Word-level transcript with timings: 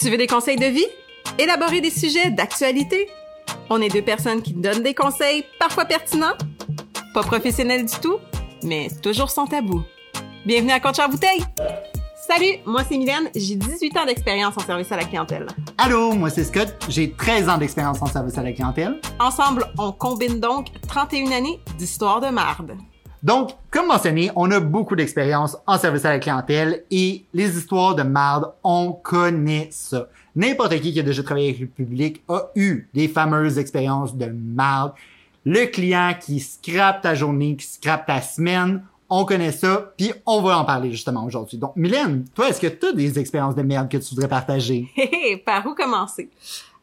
Tu 0.00 0.10
veux 0.10 0.16
des 0.16 0.28
conseils 0.28 0.54
de 0.54 0.66
vie? 0.66 0.86
Élaborer 1.40 1.80
des 1.80 1.90
sujets 1.90 2.30
d'actualité? 2.30 3.08
On 3.68 3.80
est 3.80 3.88
deux 3.88 4.02
personnes 4.02 4.42
qui 4.42 4.52
donnent 4.54 4.84
des 4.84 4.94
conseils 4.94 5.44
parfois 5.58 5.86
pertinents, 5.86 6.36
pas 7.14 7.24
professionnels 7.24 7.84
du 7.84 7.98
tout, 8.00 8.18
mais 8.62 8.90
toujours 9.02 9.28
sans 9.28 9.48
tabou. 9.48 9.82
Bienvenue 10.46 10.70
à 10.70 10.78
Compte 10.78 11.00
Bouteille! 11.10 11.42
Salut, 12.28 12.58
moi 12.64 12.82
c'est 12.88 12.96
Mylène, 12.96 13.28
j'ai 13.34 13.56
18 13.56 13.96
ans 13.96 14.06
d'expérience 14.06 14.56
en 14.56 14.60
service 14.60 14.92
à 14.92 14.96
la 14.96 15.04
clientèle. 15.04 15.46
Allô, 15.78 16.12
moi 16.12 16.30
c'est 16.30 16.44
Scott, 16.44 16.76
j'ai 16.88 17.10
13 17.10 17.48
ans 17.48 17.58
d'expérience 17.58 18.00
en 18.00 18.06
service 18.06 18.38
à 18.38 18.44
la 18.44 18.52
clientèle. 18.52 19.00
Ensemble, 19.18 19.66
on 19.78 19.90
combine 19.90 20.38
donc 20.38 20.68
31 20.86 21.32
années 21.32 21.58
d'histoire 21.76 22.20
de 22.20 22.28
marde. 22.28 22.76
Donc, 23.22 23.50
comme 23.70 23.88
mentionné, 23.88 24.30
on 24.36 24.50
a 24.50 24.60
beaucoup 24.60 24.94
d'expérience 24.94 25.56
en 25.66 25.78
service 25.78 26.04
à 26.04 26.10
la 26.10 26.18
clientèle 26.18 26.84
et 26.90 27.24
les 27.34 27.58
histoires 27.58 27.94
de 27.94 28.02
marde, 28.02 28.52
on 28.62 28.92
connaît 28.92 29.68
ça. 29.70 30.08
N'importe 30.36 30.78
qui 30.80 30.92
qui 30.92 31.00
a 31.00 31.02
déjà 31.02 31.22
travaillé 31.22 31.48
avec 31.48 31.60
le 31.60 31.66
public 31.66 32.22
a 32.28 32.42
eu 32.54 32.88
des 32.94 33.08
fameuses 33.08 33.58
expériences 33.58 34.14
de 34.14 34.26
marde. 34.26 34.92
Le 35.44 35.66
client 35.66 36.14
qui 36.20 36.38
scrape 36.38 37.02
ta 37.02 37.14
journée, 37.14 37.56
qui 37.56 37.66
scrape 37.66 38.06
ta 38.06 38.22
semaine, 38.22 38.82
on 39.10 39.24
connaît 39.24 39.52
ça, 39.52 39.92
puis 39.96 40.12
on 40.26 40.42
va 40.42 40.58
en 40.58 40.64
parler 40.64 40.90
justement 40.90 41.24
aujourd'hui. 41.24 41.58
Donc, 41.58 41.72
Mylène, 41.76 42.26
toi, 42.34 42.48
est-ce 42.48 42.60
que 42.60 42.66
tu 42.66 42.86
as 42.86 42.92
des 42.92 43.18
expériences 43.18 43.54
de 43.54 43.62
merde 43.62 43.88
que 43.88 43.96
tu 43.96 44.14
voudrais 44.14 44.28
partager? 44.28 44.88
Par 45.46 45.66
où 45.66 45.74
commencer? 45.74 46.28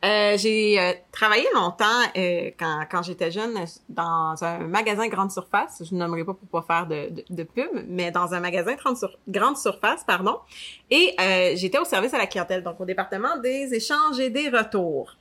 Euh, 0.05 0.37
j'ai 0.37 0.79
euh, 0.79 0.93
travaillé 1.11 1.45
longtemps 1.55 1.85
euh, 2.15 2.51
quand, 2.59 3.01
j'étais 3.01 3.31
jeune 3.31 3.65
dans 3.89 4.35
un 4.41 4.59
magasin 4.59 5.07
grande 5.07 5.31
surface. 5.31 5.81
Je 5.83 5.95
ne 5.95 5.99
nommerai 5.99 6.23
pas 6.23 6.35
pour 6.35 6.47
pas 6.61 6.75
faire 6.75 6.85
de, 6.85 7.23
de, 7.27 7.43
pub, 7.43 7.71
mais 7.87 8.11
dans 8.11 8.33
un 8.33 8.39
magasin 8.39 8.75
sur, 8.95 9.17
grande 9.27 9.57
surface, 9.57 10.03
pardon. 10.03 10.39
Et 10.91 11.15
j'étais 11.55 11.79
au 11.79 11.85
service 11.85 12.13
à 12.13 12.19
la 12.19 12.27
clientèle, 12.27 12.63
donc 12.63 12.79
au 12.79 12.85
département 12.85 13.37
des 13.37 13.73
échanges 13.73 14.19
et 14.19 14.29
des 14.29 14.49
retours. 14.49 15.15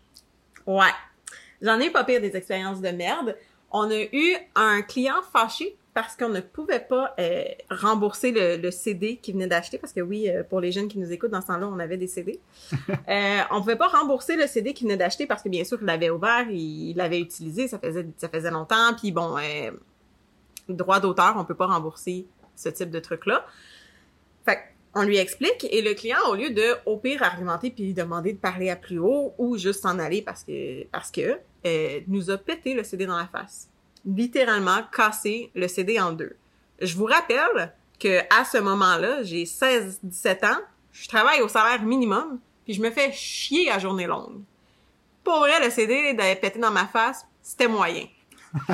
Ouais, 0.67 0.93
j'en 1.63 1.79
ai 1.79 1.89
pas 1.89 2.05
pire 2.05 2.21
des 2.21 2.37
expériences 2.37 2.81
de 2.81 2.91
merde. 2.91 3.37
On 3.71 3.91
a 3.91 4.03
eu 4.13 4.37
un 4.55 4.83
client 4.83 5.23
fâché 5.33 5.77
parce 5.95 6.17
qu'on 6.17 6.29
ne 6.29 6.41
pouvait 6.41 6.81
pas 6.81 7.15
euh, 7.21 7.45
rembourser 7.71 8.33
le, 8.33 8.71
CD 8.73 9.17
qu'il 9.17 9.35
venait 9.35 9.47
d'acheter, 9.47 9.79
parce 9.79 9.93
que 9.93 10.01
oui, 10.01 10.29
euh, 10.29 10.43
pour 10.43 10.61
les 10.61 10.73
jeunes 10.73 10.89
qui 10.89 10.99
nous 10.99 11.13
écoutent, 11.13 11.31
dans 11.31 11.41
ce 11.41 11.47
temps-là, 11.47 11.69
on 11.69 11.79
avait 11.79 11.97
des 11.97 12.09
CD. 12.09 12.41
euh, 12.91 13.39
on 13.53 13.61
pouvait 13.61 13.77
pas 13.77 13.87
rembourser 13.87 14.37
le 14.37 14.49
CD 14.49 14.75
qu'il 14.75 14.89
venait 14.89 14.97
d'acheter 14.97 15.27
parce 15.27 15.43
que 15.43 15.49
bien 15.49 15.63
sûr, 15.63 15.79
il 15.81 15.87
l'avait 15.87 16.11
ouvert, 16.11 16.47
il 16.51 16.95
l'avait 16.95 17.21
utilisé, 17.21 17.69
ça 17.69 17.79
faisait 17.79 18.07
ça 18.17 18.29
faisait 18.29 18.51
longtemps, 18.51 18.93
puis 18.99 19.13
bon, 19.13 19.37
euh, 19.39 19.71
droit 20.69 20.99
d'auteur, 20.99 21.35
on 21.37 21.45
peut 21.45 21.55
pas 21.55 21.69
rembourser 21.69 22.27
ce 22.57 22.69
type 22.69 22.91
de 22.91 22.99
truc-là. 22.99 23.47
Fait 24.45 24.59
on 24.97 25.03
lui 25.03 25.17
explique 25.17 25.67
et 25.71 25.81
le 25.81 25.95
client, 25.95 26.19
au 26.29 26.35
lieu 26.35 26.51
de 26.51 26.75
au 26.87 26.97
pire 26.97 27.23
argumenter 27.23 27.71
puis 27.71 27.95
demander 27.95 28.33
de 28.33 28.39
parler 28.39 28.69
à 28.69 28.77
plus 28.77 28.99
haut 28.99 29.33
ou 29.39 29.57
juste 29.59 29.83
s'en 29.83 29.99
aller 30.01 30.23
parce 30.23 30.43
que 30.43 30.85
parce 30.87 31.13
que 31.13 31.39
nous 32.09 32.31
a 32.31 32.39
pété 32.39 32.75
le 32.75 32.83
CD 32.83 33.07
dans 33.07 33.17
la 33.17 33.27
face 33.27 33.69
littéralement 34.07 34.83
cassé 34.93 35.51
le 35.55 35.69
CD 35.69 36.01
en 36.01 36.13
deux. 36.13 36.37
Je 36.81 36.97
vous 36.97 37.07
rappelle 37.07 37.73
que 37.99 38.21
à 38.31 38.45
ce 38.45 38.59
moment-là, 38.59 39.23
j'ai 39.23 39.45
16-17 39.45 40.47
ans, 40.47 40.61
je 40.93 41.09
travaille 41.09 41.41
au 41.41 41.49
salaire 41.49 41.83
minimum, 41.83 42.39
puis 42.65 42.75
je 42.75 42.83
me 42.83 42.91
fais 42.91 43.13
chier 43.13 43.71
à 43.71 43.79
journée 43.79 44.07
longue. 44.07 44.41
Pour 45.23 45.39
vrai, 45.39 45.65
le 45.65 45.71
CD 45.71 46.15
d'aller 46.15 46.37
pété 46.37 46.59
dans 46.59 46.71
ma 46.71 46.87
face, 46.87 47.27
c'était 47.43 47.69
moyen. 47.69 48.07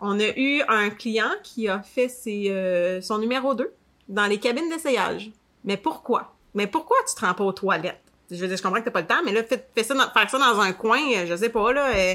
On 0.00 0.18
a 0.20 0.28
eu 0.36 0.62
un 0.68 0.90
client 0.90 1.30
qui 1.42 1.68
a 1.68 1.82
fait 1.82 2.08
ses, 2.08 2.50
euh, 2.50 3.00
son 3.00 3.18
numéro 3.18 3.54
2 3.54 3.72
dans 4.08 4.26
les 4.26 4.38
cabines 4.38 4.68
d'essayage. 4.68 5.30
Mais 5.64 5.76
pourquoi? 5.76 6.34
Mais 6.54 6.66
pourquoi 6.66 6.96
tu 7.08 7.14
te 7.14 7.24
rends 7.24 7.34
pas 7.34 7.44
aux 7.44 7.52
toilettes? 7.52 8.00
Je 8.30 8.36
veux 8.36 8.48
dire, 8.48 8.56
je 8.56 8.62
comprends 8.62 8.80
que 8.80 8.84
t'as 8.84 8.90
pas 8.90 9.00
le 9.00 9.06
temps, 9.06 9.22
mais 9.24 9.32
là, 9.32 9.42
fais, 9.44 9.64
fais 9.74 9.84
ça 9.84 9.94
faire 10.12 10.30
ça 10.30 10.38
dans 10.38 10.60
un 10.60 10.72
coin, 10.72 11.00
je 11.26 11.36
sais 11.36 11.48
pas, 11.48 11.72
là, 11.72 11.94
euh, 11.94 12.14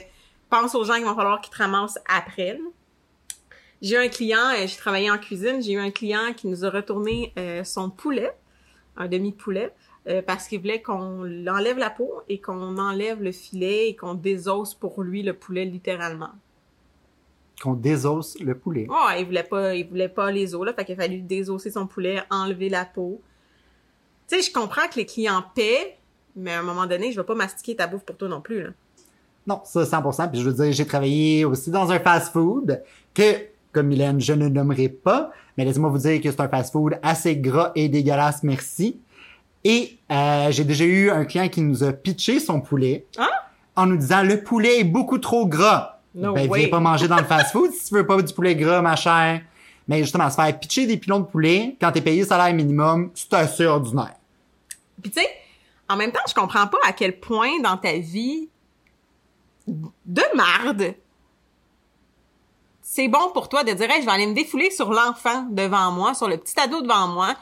pense 0.52 0.76
aux 0.76 0.84
gens 0.84 0.96
qui 0.96 1.04
vont 1.04 1.16
falloir 1.16 1.42
qu'ils 1.42 1.52
te 1.52 1.58
ramassent 1.58 1.98
après. 2.08 2.60
J'ai 3.82 3.96
eu 3.96 3.98
un 3.98 4.10
client, 4.10 4.50
euh, 4.56 4.68
j'ai 4.68 4.78
travaillé 4.78 5.10
en 5.10 5.18
cuisine, 5.18 5.62
j'ai 5.64 5.74
eu 5.74 5.80
un 5.80 5.90
client 5.90 6.34
qui 6.36 6.48
nous 6.48 6.64
a 6.64 6.70
retourné 6.70 7.34
euh, 7.40 7.64
son 7.64 7.90
poulet, 7.90 8.32
un 8.96 9.08
demi-poulet, 9.08 9.74
euh, 10.08 10.22
parce 10.22 10.48
qu'il 10.48 10.60
voulait 10.60 10.82
qu'on 10.82 11.48
enlève 11.48 11.80
la 11.80 11.90
peau 11.90 12.22
et 12.30 12.40
qu'on 12.40 12.78
enlève 12.78 13.24
le 13.24 13.32
filet 13.32 13.90
et 13.90 13.96
qu'on 13.96 14.14
désosse 14.14 14.76
pour 14.76 15.02
lui 15.02 15.24
le 15.24 15.34
poulet 15.34 15.66
littéralement. 15.66 16.32
Qu'on 17.64 17.74
désosse 17.74 18.40
le 18.40 18.56
poulet. 18.56 18.88
Ouais, 18.88 19.22
il 19.22 19.26
voulait 19.26 19.44
pas, 19.44 19.74
il 19.74 19.88
voulait 19.88 20.10
pas 20.10 20.32
les 20.32 20.54
os 20.54 20.66
là, 20.66 20.74
fait 20.74 20.86
qu'il 20.86 21.00
a 21.00 21.04
fallu 21.04 21.22
désosser 21.22 21.72
son 21.72 21.88
poulet, 21.88 22.22
enlever 22.30 22.70
la 22.70 22.86
peau. 22.86 23.22
Tu 24.28 24.36
sais, 24.36 24.42
je 24.42 24.54
comprends 24.54 24.88
que 24.88 24.98
les 24.98 25.06
clients 25.06 25.44
paient, 25.56 25.98
mais 26.36 26.52
à 26.54 26.60
un 26.60 26.64
moment 26.64 26.86
donné, 26.86 27.12
je 27.12 27.20
vais 27.20 27.26
pas 27.26 27.36
mastiquer 27.36 27.76
ta 27.76 27.88
bouffe 27.88 28.04
pour 28.04 28.18
toi 28.18 28.28
non 28.28 28.42
plus 28.42 28.64
là. 28.64 28.70
Non, 29.48 29.62
ça 29.64 29.84
100%. 29.84 30.30
Puis 30.30 30.40
je 30.40 30.50
veux 30.50 30.54
dire, 30.54 30.72
j'ai 30.72 30.86
travaillé 30.86 31.46
aussi 31.46 31.72
dans 31.72 31.92
un 31.92 32.00
fast-food 32.00 32.84
que, 33.14 33.38
comme 33.72 33.88
Mylène, 33.88 34.22
je 34.22 34.34
ne 34.34 34.48
nommerai 34.48 34.90
pas, 34.90 35.32
mais 35.58 35.66
laissez-moi 35.66 35.90
vous 35.90 35.98
dire 35.98 36.22
que 36.22 36.30
c'est 36.30 36.42
un 36.42 36.48
fast-food 36.48 37.00
assez 37.02 37.38
gras 37.38 37.72
et 37.76 37.90
dégueulasse, 37.90 38.44
merci. 38.44 39.00
Et 39.64 39.98
euh, 40.12 40.52
j'ai 40.52 40.64
déjà 40.64 40.86
eu 40.86 41.10
un 41.10 41.26
client 41.26 41.48
qui 41.50 41.62
nous 41.62 41.84
a 41.84 41.94
pitché 41.94 42.40
son 42.40 42.62
poulet 42.62 43.06
hein? 43.18 43.30
en 43.76 43.86
nous 43.86 43.98
disant 43.98 44.24
le 44.24 44.44
poulet 44.44 44.80
est 44.80 44.84
beaucoup 44.84 45.18
trop 45.18 45.46
gras. 45.46 46.00
No 46.14 46.34
ben, 46.34 46.50
viens 46.54 46.68
pas 46.68 46.80
manger 46.80 47.08
dans 47.08 47.18
le 47.18 47.24
fast-food 47.24 47.72
si 47.72 47.88
tu 47.88 47.96
veux 47.96 48.06
pas 48.06 48.22
du 48.22 48.34
poulet 48.34 48.56
gras, 48.56 48.82
ma 48.82 48.96
chère. 48.96 49.42
Mais 49.88 50.00
justement, 50.00 50.30
se 50.30 50.36
faire 50.36 50.60
pitcher 50.60 50.86
des 50.86 50.98
pilons 50.98 51.20
de 51.20 51.26
poulet 51.26 51.76
quand 51.80 51.92
t'es 51.92 52.02
payé 52.02 52.24
salaire 52.24 52.54
minimum, 52.54 53.12
c'est 53.14 53.34
assez 53.34 53.66
ordinaire. 53.66 54.16
Puis 55.02 55.12
tu 55.12 55.20
sais, 55.20 55.28
en 55.90 55.98
même 55.98 56.12
temps, 56.12 56.22
je 56.28 56.34
comprends 56.34 56.68
pas 56.68 56.78
à 56.88 56.94
quel 56.94 57.20
point 57.20 57.60
dans 57.64 57.78
ta 57.78 57.94
vie 57.94 58.50
de 59.68 60.24
marde, 60.36 60.96
c'est 62.82 63.08
bon 63.08 63.32
pour 63.34 63.48
toi 63.48 63.64
de 63.64 63.72
dire 63.72 63.88
je 64.00 64.06
vais 64.06 64.12
aller 64.12 64.28
me 64.28 64.34
défouler 64.34 64.70
sur 64.70 64.92
l'enfant 64.92 65.48
devant 65.50 65.92
moi, 65.92 66.14
sur 66.14 66.28
le 66.28 66.38
petit 66.38 66.60
ado 66.60 66.82
devant 66.82 67.08
moi, 67.08 67.36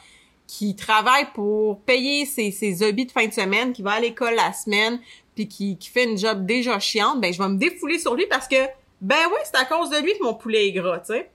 qui 0.45 0.75
travaille 0.75 1.27
pour 1.33 1.79
payer 1.81 2.25
ses, 2.25 2.51
ses 2.51 2.83
hobbies 2.83 3.05
de 3.05 3.11
fin 3.11 3.27
de 3.27 3.33
semaine, 3.33 3.73
qui 3.73 3.81
va 3.81 3.93
à 3.93 3.99
l'école 3.99 4.35
la 4.35 4.53
semaine, 4.53 4.99
puis 5.33 5.47
qui, 5.47 5.77
fait 5.91 6.03
une 6.03 6.17
job 6.17 6.45
déjà 6.45 6.79
chiante, 6.79 7.21
ben 7.21 7.33
je 7.33 7.41
vais 7.41 7.49
me 7.49 7.57
défouler 7.57 7.97
sur 7.97 8.15
lui 8.15 8.27
parce 8.27 8.47
que, 8.47 8.63
ben 9.01 9.17
oui, 9.31 9.39
c'est 9.43 9.57
à 9.57 9.65
cause 9.65 9.89
de 9.89 9.97
lui 9.97 10.13
que 10.13 10.23
mon 10.23 10.33
poulet 10.33 10.67
est 10.67 10.71
gras, 10.71 10.99
tu 10.99 11.13
sais. 11.13 11.29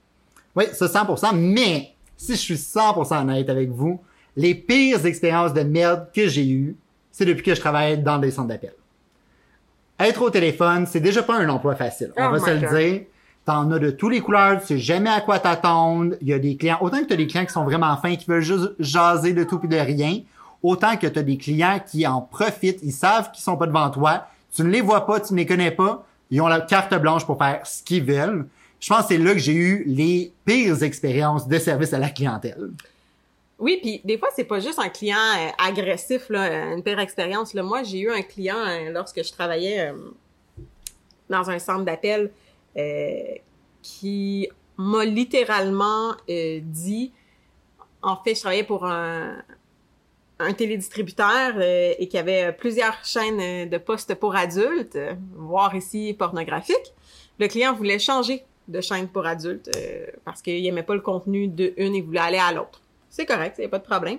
Oui, 0.55 0.65
ça 0.71 0.85
100%, 0.85 1.35
mais 1.35 1.93
si 2.15 2.33
je 2.33 2.37
suis 2.37 2.55
100% 2.55 3.21
honnête 3.21 3.49
avec 3.49 3.69
vous, 3.69 3.99
les 4.37 4.55
pires 4.55 5.05
expériences 5.05 5.53
de 5.53 5.61
merde 5.61 6.07
que 6.13 6.27
j'ai 6.27 6.47
eues, 6.47 6.77
c'est 7.11 7.25
depuis 7.25 7.43
que 7.43 7.55
je 7.55 7.59
travaille 7.59 7.97
dans 7.97 8.17
des 8.17 8.31
centres 8.31 8.47
d'appel 8.47 8.73
être 9.99 10.21
au 10.21 10.29
téléphone, 10.29 10.85
c'est 10.85 10.99
déjà 10.99 11.23
pas 11.23 11.37
un 11.37 11.47
emploi 11.49 11.75
facile. 11.75 12.11
On 12.17 12.27
oh 12.27 12.31
va 12.31 12.39
se 12.39 12.49
le 12.49 12.59
dire. 12.59 13.01
T'en 13.45 13.69
as 13.71 13.77
de 13.77 13.91
tous 13.91 14.09
les 14.09 14.21
couleurs, 14.21 14.59
tu 14.59 14.65
sais 14.65 14.77
jamais 14.79 15.09
à 15.09 15.21
quoi 15.21 15.37
t'attendre. 15.37 16.15
Il 16.21 16.27
y 16.27 16.33
a 16.33 16.39
des 16.39 16.57
clients, 16.57 16.79
autant 16.81 16.97
que 16.99 17.05
t'as 17.05 17.15
des 17.15 17.27
clients 17.27 17.45
qui 17.45 17.53
sont 17.53 17.63
vraiment 17.63 17.95
fins, 17.97 18.15
qui 18.15 18.25
veulent 18.25 18.41
juste 18.41 18.73
jaser 18.79 19.33
de 19.33 19.43
tout 19.43 19.61
et 19.63 19.67
de 19.67 19.77
rien, 19.77 20.21
autant 20.63 20.97
que 20.97 21.05
t'as 21.05 21.21
des 21.21 21.37
clients 21.37 21.79
qui 21.85 22.07
en 22.07 22.21
profitent, 22.21 22.79
ils 22.81 22.91
savent 22.91 23.31
qu'ils 23.31 23.43
sont 23.43 23.55
pas 23.55 23.67
devant 23.67 23.91
toi, 23.91 24.25
tu 24.55 24.63
ne 24.63 24.69
les 24.69 24.81
vois 24.81 25.05
pas, 25.05 25.19
tu 25.19 25.33
ne 25.33 25.37
les 25.37 25.45
connais 25.45 25.69
pas, 25.69 26.03
ils 26.31 26.41
ont 26.41 26.47
la 26.47 26.61
carte 26.61 26.95
blanche 26.95 27.25
pour 27.25 27.37
faire 27.37 27.61
ce 27.65 27.83
qu'ils 27.83 28.03
veulent. 28.03 28.47
Je 28.79 28.89
pense 28.89 29.03
que 29.03 29.07
c'est 29.09 29.17
là 29.19 29.33
que 29.33 29.39
j'ai 29.39 29.53
eu 29.53 29.83
les 29.85 30.33
pires 30.43 30.81
expériences 30.81 31.47
de 31.47 31.59
service 31.59 31.93
à 31.93 31.99
la 31.99 32.09
clientèle. 32.09 32.71
Oui, 33.57 33.79
puis 33.81 34.01
des 34.03 34.17
fois 34.17 34.29
c'est 34.35 34.43
pas 34.43 34.59
juste 34.59 34.79
un 34.79 34.89
client 34.89 35.17
euh, 35.17 35.49
agressif 35.57 36.29
là, 36.29 36.73
une 36.73 36.83
pire 36.83 36.99
expérience 36.99 37.53
là. 37.53 37.63
Moi, 37.63 37.83
j'ai 37.83 37.99
eu 37.99 38.11
un 38.11 38.21
client 38.21 38.57
euh, 38.57 38.89
lorsque 38.91 39.23
je 39.23 39.31
travaillais 39.31 39.89
euh, 39.89 39.93
dans 41.29 41.49
un 41.49 41.59
centre 41.59 41.85
d'appel 41.85 42.31
qui 43.81 44.49
m'a 44.77 45.05
littéralement 45.05 46.13
dit 46.27 47.13
en 48.01 48.17
fait, 48.17 48.35
je 48.35 48.41
travaillais 48.41 48.63
pour 48.63 48.85
un 48.85 49.41
un 50.37 50.51
télédistributeur 50.51 51.61
et 51.61 52.09
qui 52.09 52.17
avait 52.17 52.51
plusieurs 52.51 53.05
chaînes 53.05 53.69
de 53.69 53.77
postes 53.77 54.15
pour 54.15 54.35
adultes, 54.35 54.99
voire 55.33 55.73
ici 55.73 56.13
pornographiques. 56.13 56.93
Le 57.39 57.47
client 57.47 57.73
voulait 57.73 57.99
changer 57.99 58.43
de 58.67 58.81
chaîne 58.81 59.07
pour 59.07 59.25
adultes 59.25 59.71
parce 60.25 60.41
qu'il 60.41 60.65
aimait 60.65 60.83
pas 60.83 60.95
le 60.95 60.99
contenu 60.99 61.47
de 61.47 61.73
une 61.77 61.95
et 61.95 62.01
voulait 62.01 62.19
aller 62.19 62.37
à 62.37 62.51
l'autre. 62.51 62.81
C'est 63.15 63.25
correct, 63.25 63.55
il 63.57 63.61
n'y 63.61 63.67
a 63.67 63.69
pas 63.69 63.79
de 63.79 63.85
problème. 63.85 64.17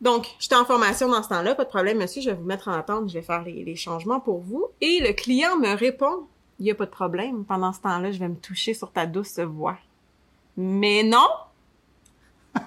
Donc, 0.00 0.26
j'étais 0.40 0.56
en 0.56 0.64
formation 0.64 1.08
dans 1.08 1.22
ce 1.22 1.28
temps-là, 1.28 1.54
pas 1.54 1.62
de 1.62 1.68
problème, 1.68 1.98
monsieur, 1.98 2.20
je 2.20 2.30
vais 2.30 2.34
vous 2.34 2.44
mettre 2.44 2.66
en 2.66 2.72
attente, 2.72 3.08
je 3.08 3.14
vais 3.14 3.22
faire 3.22 3.44
les, 3.44 3.76
changements 3.76 4.18
pour 4.18 4.40
vous. 4.40 4.66
Et 4.80 4.98
le 5.00 5.12
client 5.12 5.56
me 5.56 5.72
répond, 5.76 6.26
il 6.58 6.64
n'y 6.64 6.72
a 6.72 6.74
pas 6.74 6.86
de 6.86 6.90
problème, 6.90 7.44
pendant 7.44 7.72
ce 7.72 7.80
temps-là, 7.82 8.10
je 8.10 8.18
vais 8.18 8.28
me 8.28 8.34
toucher 8.34 8.74
sur 8.74 8.90
ta 8.90 9.06
douce 9.06 9.38
voix. 9.38 9.78
Mais 10.56 11.04
non! 11.04 11.28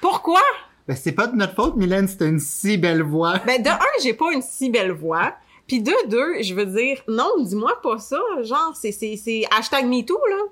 Pourquoi? 0.00 0.40
Ben, 0.88 0.96
c'est 0.96 1.12
pas 1.12 1.26
de 1.26 1.36
notre 1.36 1.54
faute, 1.54 1.76
Mylène, 1.76 2.08
c'est 2.08 2.26
une 2.26 2.40
si 2.40 2.78
belle 2.78 3.02
voix. 3.02 3.40
Ben, 3.46 3.62
de 3.62 3.68
un, 3.68 4.02
j'ai 4.02 4.14
pas 4.14 4.32
une 4.32 4.40
si 4.40 4.70
belle 4.70 4.92
voix. 4.92 5.34
Puis 5.66 5.82
de 5.82 5.92
deux, 6.08 6.42
je 6.42 6.54
veux 6.54 6.64
dire, 6.66 7.02
non, 7.08 7.30
dis-moi 7.40 7.78
pas 7.82 7.98
ça. 7.98 8.20
Genre, 8.40 8.74
c'est, 8.74 8.92
c'est, 8.92 9.16
c'est 9.16 9.44
hashtag 9.54 9.84
MeToo, 9.84 10.18
là. 10.30 10.44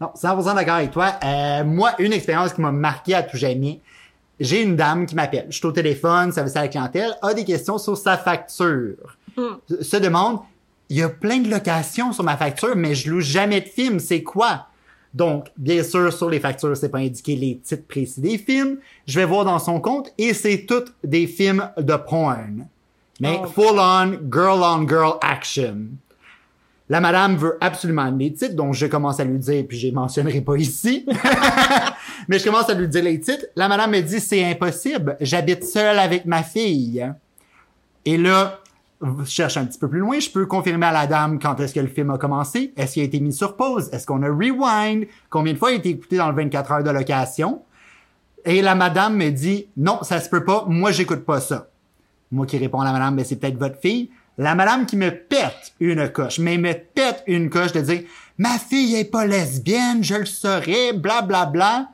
Non, 0.00 0.10
100% 0.16 0.54
d'accord 0.54 0.74
avec 0.74 0.90
toi. 0.90 1.12
Euh, 1.24 1.64
moi, 1.64 1.92
une 1.98 2.12
expérience 2.12 2.52
qui 2.52 2.60
m'a 2.60 2.72
marqué 2.72 3.14
à 3.14 3.22
tout 3.22 3.36
jamais, 3.36 3.80
j'ai 4.40 4.62
une 4.62 4.74
dame 4.76 5.06
qui 5.06 5.14
m'appelle. 5.14 5.46
Je 5.48 5.56
suis 5.56 5.66
au 5.66 5.72
téléphone, 5.72 6.32
service 6.32 6.56
à 6.56 6.62
la 6.62 6.68
clientèle, 6.68 7.16
a 7.22 7.32
des 7.34 7.44
questions 7.44 7.78
sur 7.78 7.96
sa 7.96 8.16
facture. 8.16 9.16
Hmm. 9.36 9.54
Se 9.80 9.96
demande, 9.96 10.40
il 10.88 10.98
y 10.98 11.02
a 11.02 11.08
plein 11.08 11.38
de 11.38 11.48
locations 11.48 12.12
sur 12.12 12.24
ma 12.24 12.36
facture, 12.36 12.74
mais 12.76 12.94
je 12.94 13.10
loue 13.10 13.20
jamais 13.20 13.60
de 13.60 13.68
films, 13.68 14.00
c'est 14.00 14.22
quoi? 14.22 14.66
Donc, 15.14 15.46
bien 15.56 15.84
sûr, 15.84 16.12
sur 16.12 16.28
les 16.28 16.40
factures, 16.40 16.76
c'est 16.76 16.88
pas 16.88 16.98
indiqué 16.98 17.36
les 17.36 17.58
titres 17.58 17.86
précis 17.86 18.20
des 18.20 18.36
films. 18.36 18.78
Je 19.06 19.20
vais 19.20 19.24
voir 19.24 19.44
dans 19.44 19.60
son 19.60 19.80
compte 19.80 20.12
et 20.18 20.34
c'est 20.34 20.66
toutes 20.66 20.92
des 21.04 21.28
films 21.28 21.70
de 21.78 21.94
porn. 21.94 22.66
Mais 23.20 23.38
Oh. 23.40 23.46
full 23.46 23.78
on, 23.78 24.18
girl 24.28 24.60
on 24.60 24.88
girl 24.88 25.14
action. 25.22 25.86
La 26.90 27.00
madame 27.00 27.36
veut 27.36 27.56
absolument 27.62 28.10
les 28.10 28.32
titres, 28.32 28.54
donc 28.54 28.74
je 28.74 28.86
commence 28.86 29.18
à 29.18 29.24
lui 29.24 29.38
dire, 29.38 29.64
puis 29.66 29.78
je 29.78 29.86
les 29.86 29.92
mentionnerai 29.92 30.42
pas 30.42 30.56
ici. 30.56 31.06
Mais 32.28 32.38
je 32.38 32.44
commence 32.44 32.68
à 32.68 32.74
lui 32.74 32.88
dire 32.88 33.02
les 33.02 33.18
titres. 33.18 33.46
La 33.56 33.68
madame 33.68 33.92
me 33.92 34.00
dit, 34.00 34.20
c'est 34.20 34.44
impossible. 34.44 35.16
J'habite 35.20 35.64
seule 35.64 35.98
avec 35.98 36.26
ma 36.26 36.42
fille. 36.42 37.10
Et 38.04 38.18
là, 38.18 38.60
je 39.00 39.24
cherche 39.24 39.56
un 39.56 39.64
petit 39.64 39.78
peu 39.78 39.88
plus 39.88 40.00
loin. 40.00 40.18
Je 40.18 40.30
peux 40.30 40.44
confirmer 40.44 40.86
à 40.86 40.92
la 40.92 41.06
dame 41.06 41.38
quand 41.38 41.58
est-ce 41.60 41.74
que 41.74 41.80
le 41.80 41.88
film 41.88 42.10
a 42.10 42.18
commencé. 42.18 42.72
Est-ce 42.76 42.94
qu'il 42.94 43.02
a 43.02 43.06
été 43.06 43.20
mis 43.20 43.32
sur 43.32 43.56
pause? 43.56 43.88
Est-ce 43.92 44.06
qu'on 44.06 44.22
a 44.22 44.28
rewind? 44.28 45.06
Combien 45.30 45.54
de 45.54 45.58
fois 45.58 45.70
il 45.70 45.74
a 45.74 45.78
été 45.78 45.90
écouté 45.90 46.18
dans 46.18 46.28
le 46.28 46.36
24 46.36 46.72
heures 46.72 46.84
de 46.84 46.90
location? 46.90 47.62
Et 48.44 48.60
la 48.60 48.74
madame 48.74 49.16
me 49.16 49.30
dit, 49.30 49.68
non, 49.76 50.00
ça 50.02 50.20
se 50.20 50.28
peut 50.28 50.44
pas. 50.44 50.66
Moi, 50.68 50.92
j'écoute 50.92 51.24
pas 51.24 51.40
ça. 51.40 51.68
Moi 52.30 52.46
qui 52.46 52.58
réponds 52.58 52.80
à 52.80 52.84
la 52.84 52.92
madame, 52.92 53.16
ben, 53.16 53.24
c'est 53.24 53.36
peut-être 53.36 53.58
votre 53.58 53.78
fille. 53.78 54.10
La 54.36 54.56
madame 54.56 54.84
qui 54.86 54.96
me 54.96 55.10
pète 55.10 55.74
une 55.78 56.10
coche, 56.10 56.40
mais 56.40 56.58
me 56.58 56.72
pète 56.72 57.22
une 57.28 57.50
coche 57.50 57.72
de 57.72 57.80
dire, 57.80 58.02
ma 58.36 58.58
fille 58.58 58.96
est 58.96 59.04
pas 59.04 59.26
lesbienne, 59.26 60.02
je 60.02 60.14
le 60.14 60.26
saurais, 60.26 60.92
bla, 60.92 61.22
bla, 61.22 61.46
bla. 61.46 61.88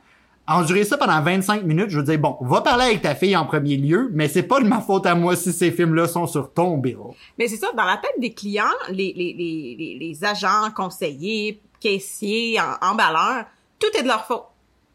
Endurer 0.49 0.85
ça 0.85 0.97
pendant 0.97 1.21
25 1.21 1.65
minutes, 1.65 1.91
je 1.91 1.99
veux 1.99 2.05
dire, 2.05 2.19
bon, 2.19 2.37
va 2.41 2.63
parler 2.63 2.87
avec 2.87 3.03
ta 3.03 3.15
fille 3.15 3.37
en 3.37 3.45
premier 3.45 3.77
lieu, 3.77 4.11
mais 4.13 4.27
c'est 4.27 4.43
pas 4.43 4.59
de 4.61 4.67
ma 4.67 4.81
faute 4.81 5.07
à 5.07 5.15
moi 5.15 5.37
si 5.37 5.53
ces 5.53 5.71
films-là 5.71 6.09
sont 6.09 6.27
sur 6.27 6.53
ton 6.53 6.79
bill. 6.79 6.97
Mais 7.39 7.47
c'est 7.47 7.57
ça, 7.57 7.69
dans 7.77 7.85
la 7.85 7.99
tête 7.99 8.19
des 8.19 8.33
clients, 8.33 8.65
les, 8.89 9.13
les, 9.15 9.35
les, 9.35 9.99
les, 10.01 10.25
agents, 10.25 10.71
conseillers, 10.75 11.61
caissiers, 11.79 12.59
emballeurs, 12.81 13.45
tout 13.79 13.97
est 13.97 14.03
de 14.03 14.09
leur 14.09 14.25
faute. 14.25 14.45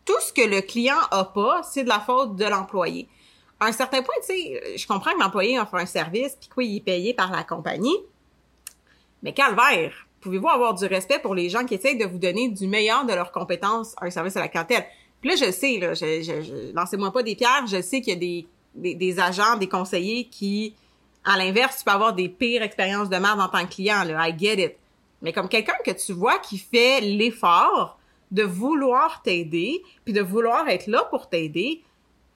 Tout 0.04 0.20
ce 0.20 0.34
que 0.34 0.48
le 0.48 0.62
client 0.62 1.00
a 1.12 1.24
pas, 1.26 1.62
c'est 1.64 1.84
de 1.84 1.90
la 1.90 2.00
faute 2.00 2.36
de 2.36 2.46
l'employé. 2.46 3.08
À 3.60 3.68
un 3.68 3.72
certain 3.72 4.02
point, 4.02 4.16
tu 4.19 4.28
sais, 4.36 4.78
je 4.78 4.86
comprends 4.88 5.12
que 5.13 5.19
l'employé 5.19 5.60
offre 5.60 5.75
un 5.75 5.86
service, 5.86 6.36
puis 6.40 6.50
quoi, 6.50 6.63
il 6.63 6.78
est 6.78 6.81
payé 6.81 7.13
par 7.13 7.31
la 7.31 7.44
compagnie. 7.44 7.96
Mais 9.24 9.34
calvaire, 9.34 9.94
pouvez-vous 10.22 10.50
avoir 10.50 10.74
du 10.74 10.86
respect 10.86 11.19
pour 11.19 11.34
les 11.36 11.50
gens 11.50 11.66
qui 11.66 11.75
essayent 11.75 11.98
de 11.98 12.06
vous 12.06 12.18
donner 12.18 12.50
du 12.50 12.68
meilleur 12.68 13.06
de 13.06 13.13
leurs 13.13 13.31
compétences 13.31 13.94
à 13.98 14.06
un 14.06 14.10
service 14.10 14.36
à 14.36 14.42
la 14.42 14.48
clientèle? 14.50 14.86
Puis 15.22 15.30
là, 15.30 15.36
je 15.38 15.52
sais, 15.52 15.78
là, 15.80 15.94
je, 15.94 16.22
je, 16.22 16.42
je- 16.42 16.74
lancez-moi 16.75 17.12
pas 17.12 17.24
des 17.24 17.36
pierres, 17.36 17.66
je 17.68 17.81
sais 17.81 18.02
qu'il 18.02 18.13
y 18.13 18.18
a 18.18 18.19
des, 18.19 18.46
des, 18.75 18.94
des 18.96 19.19
agents, 19.19 19.56
des 19.58 19.69
conseillers 19.69 20.25
qui, 20.25 20.75
à 21.24 21.38
l'inverse, 21.38 21.78
tu 21.80 21.86
peux 21.86 21.92
avoir 21.92 22.13
des 22.13 22.30
pires 22.30 22.62
expériences 22.62 23.10
de 23.10 23.18
merde 23.18 23.40
en 23.40 23.48
tant 23.48 23.66
que 23.66 23.74
client, 23.74 24.04
là, 24.04 24.28
I 24.28 24.38
get 24.38 24.63
it. 24.63 24.75
Mais 25.22 25.31
comme 25.31 25.48
quelqu'un 25.48 25.78
que 25.84 25.92
tu 25.92 26.12
vois 26.12 26.38
qui 26.40 26.58
fait 26.58 27.00
l'effort 27.01 27.98
de 28.31 28.44
vouloir 28.44 29.22
t'aider, 29.24 29.81
puis 30.04 30.13
de 30.13 30.22
vouloir 30.22 30.68
être 30.68 30.88
là 30.88 31.04
pour 31.10 31.30
t'aider, 31.30 31.81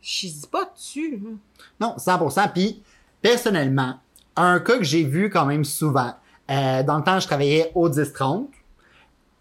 je 0.02 0.28
dis 0.28 0.48
pas 0.52 0.72
dessus. 0.76 1.22
Non, 1.80 1.96
100%. 1.98 2.52
Puis, 2.54 2.82
personnellement, 3.22 4.00
un 4.36 4.60
cas 4.60 4.78
que 4.78 4.84
j'ai 4.84 5.04
vu 5.04 5.30
quand 5.30 5.46
même 5.46 5.66
souvent, 5.66 6.14
euh, 6.50 6.84
dans 6.84 6.98
le 6.98 7.04
temps, 7.04 7.20
je 7.20 7.28
travaillais 7.28 7.72
au 7.76 7.90
10-30, 7.90 8.48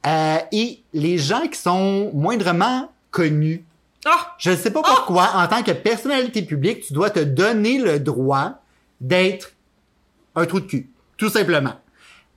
euh, 0.06 0.38
et 0.52 0.82
les 0.93 1.19
gens 1.19 1.46
qui 1.49 1.58
sont 1.58 2.10
moindrement 2.14 2.90
connus, 3.10 3.64
Ah! 4.05 4.34
je 4.38 4.50
ne 4.50 4.56
sais 4.56 4.70
pas 4.70 4.82
pourquoi, 4.82 5.31
en 5.34 5.46
tant 5.49 5.62
que 5.62 5.72
personnalité 5.72 6.43
publique, 6.43 6.81
tu 6.87 6.93
dois 6.93 7.10
te 7.10 7.20
donner 7.20 7.78
le 7.78 7.99
droit 7.99 8.60
d'être 9.00 9.52
un 10.34 10.46
trou 10.46 10.60
de 10.60 10.66
cul, 10.66 10.90
tout 11.16 11.31
simplement. 11.31 11.75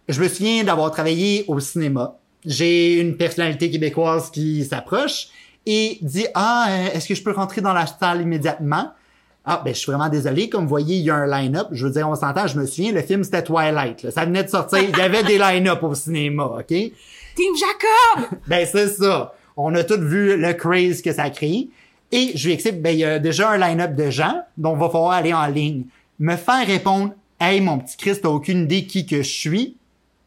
Je 0.07 0.21
me 0.21 0.27
souviens 0.27 0.63
d'avoir 0.63 0.91
travaillé 0.91 1.45
au 1.47 1.59
cinéma. 1.59 2.17
J'ai 2.45 2.99
une 2.99 3.17
personnalité 3.17 3.69
québécoise 3.69 4.31
qui 4.31 4.65
s'approche 4.65 5.27
et 5.65 5.99
dit 6.01 6.27
ah 6.33 6.67
euh, 6.69 6.87
est-ce 6.93 7.07
que 7.07 7.15
je 7.15 7.23
peux 7.23 7.31
rentrer 7.31 7.61
dans 7.61 7.73
la 7.73 7.85
salle 7.85 8.21
immédiatement 8.21 8.91
ah 9.45 9.61
ben 9.63 9.73
je 9.73 9.79
suis 9.79 9.91
vraiment 9.91 10.09
désolé 10.09 10.49
comme 10.49 10.63
vous 10.63 10.69
voyez 10.69 10.97
il 10.97 11.03
y 11.03 11.09
a 11.09 11.15
un 11.15 11.27
line-up 11.27 11.67
je 11.71 11.85
veux 11.85 11.91
dire 11.91 12.07
on 12.07 12.15
s'entend 12.15 12.47
je 12.47 12.59
me 12.59 12.65
souviens 12.65 12.91
le 12.91 13.01
film 13.01 13.23
c'était 13.23 13.43
Twilight 13.43 14.03
là. 14.03 14.11
ça 14.11 14.25
venait 14.25 14.43
de 14.43 14.49
sortir 14.49 14.79
il 14.79 14.97
y 14.97 15.01
avait 15.01 15.23
des 15.23 15.37
line-up 15.37 15.83
au 15.83 15.95
cinéma 15.95 16.45
ok? 16.45 16.91
Team 17.35 17.53
Jacob! 17.55 18.39
ben 18.47 18.67
c'est 18.69 18.89
ça. 18.89 19.33
On 19.57 19.73
a 19.75 19.83
tous 19.83 19.99
vu 19.99 20.37
le 20.37 20.53
craze 20.53 21.01
que 21.01 21.11
ça 21.11 21.23
a 21.23 21.29
créé. 21.29 21.69
Et 22.11 22.31
je 22.35 22.47
lui 22.47 22.53
explique, 22.53 22.81
ben 22.81 22.91
il 22.91 22.99
y 22.99 23.05
a 23.05 23.19
déjà 23.19 23.51
un 23.51 23.57
line-up 23.57 23.95
de 23.95 24.09
gens, 24.09 24.41
donc 24.57 24.77
va 24.79 24.89
falloir 24.89 25.11
aller 25.11 25.33
en 25.33 25.47
ligne. 25.47 25.85
Me 26.19 26.35
faire 26.35 26.65
répondre, 26.67 27.13
hey 27.39 27.61
mon 27.61 27.79
petit 27.79 27.97
Christ, 27.97 28.21
t'as 28.23 28.29
aucune 28.29 28.63
idée 28.63 28.85
qui 28.85 29.05
que 29.05 29.17
je 29.17 29.29
suis. 29.29 29.77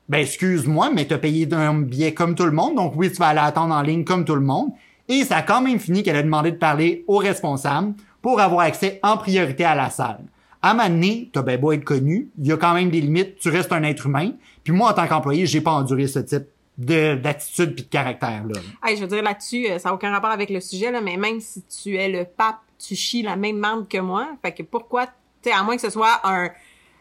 Ben 0.09 0.19
excuse-moi, 0.19 0.91
mais 0.95 1.07
t'as 1.07 1.19
payé 1.19 1.49
un 1.53 1.75
billet 1.75 2.15
comme 2.15 2.35
tout 2.35 2.45
le 2.45 2.53
monde, 2.53 2.75
donc 2.77 2.95
oui 2.97 3.11
tu 3.11 3.17
vas 3.17 3.29
aller 3.29 3.41
attendre 3.41 3.75
en 3.75 3.83
ligne 3.83 4.05
comme 4.05 4.25
tout 4.25 4.35
le 4.35 4.41
monde. 4.41 4.71
Et 5.09 5.25
ça 5.25 5.37
a 5.37 5.43
quand 5.43 5.61
même 5.61 5.79
fini 5.79 6.03
qu'elle 6.03 6.17
a 6.17 6.23
demandé 6.23 6.53
de 6.53 6.57
parler 6.57 7.05
au 7.07 7.19
responsable 7.19 7.95
pour 8.23 8.41
avoir 8.41 8.61
accès 8.61 9.01
en 9.03 9.17
priorité 9.17 9.65
à 9.65 9.75
la 9.75 9.91
salle. 9.91 10.25
À 10.63 10.73
moment 10.73 10.89
donné, 10.89 11.29
t'as 11.33 11.43
ben 11.43 11.61
beau 11.61 11.73
être 11.73 11.85
connu, 11.85 12.31
il 12.39 12.47
y 12.47 12.53
a 12.53 12.57
quand 12.57 12.73
même 12.73 12.91
des 12.91 13.03
limites, 13.03 13.37
tu 13.37 13.51
restes 13.51 13.71
un 13.73 13.83
être 13.83 14.07
humain. 14.07 14.33
Puis 14.63 14.73
moi, 14.73 14.91
en 14.91 14.95
tant 14.95 15.07
qu'employé, 15.07 15.45
j'ai 15.45 15.61
pas 15.61 15.73
enduré 15.73 16.07
ce 16.07 16.21
type 16.21 16.45
de 16.79 17.15
d'attitude 17.15 17.75
puis 17.75 17.85
de 17.85 17.89
caractère 17.89 18.45
là. 18.47 18.61
Hey, 18.83 18.97
je 18.97 19.03
veux 19.03 19.07
dire, 19.07 19.23
là-dessus, 19.23 19.67
euh, 19.69 19.79
ça 19.79 19.91
n'a 19.91 19.95
aucun 19.95 20.11
rapport 20.11 20.31
avec 20.31 20.51
le 20.51 20.61
sujet, 20.61 20.91
là, 20.91 21.01
mais 21.01 21.17
même 21.17 21.39
si 21.39 21.63
tu 21.65 21.97
es 21.97 22.09
le 22.09 22.25
pape, 22.25 22.57
tu 22.79 22.97
chies 22.97 23.23
la 23.23 23.37
même 23.37 23.59
merde 23.59 23.87
que 23.89 23.99
moi. 23.99 24.29
Fait 24.43 24.53
que 24.53 24.63
pourquoi, 24.63 25.07
tu 25.43 25.51
à 25.51 25.63
moins 25.63 25.77
que 25.77 25.83
ce 25.83 25.91
soit 25.91 26.21
un, 26.25 26.51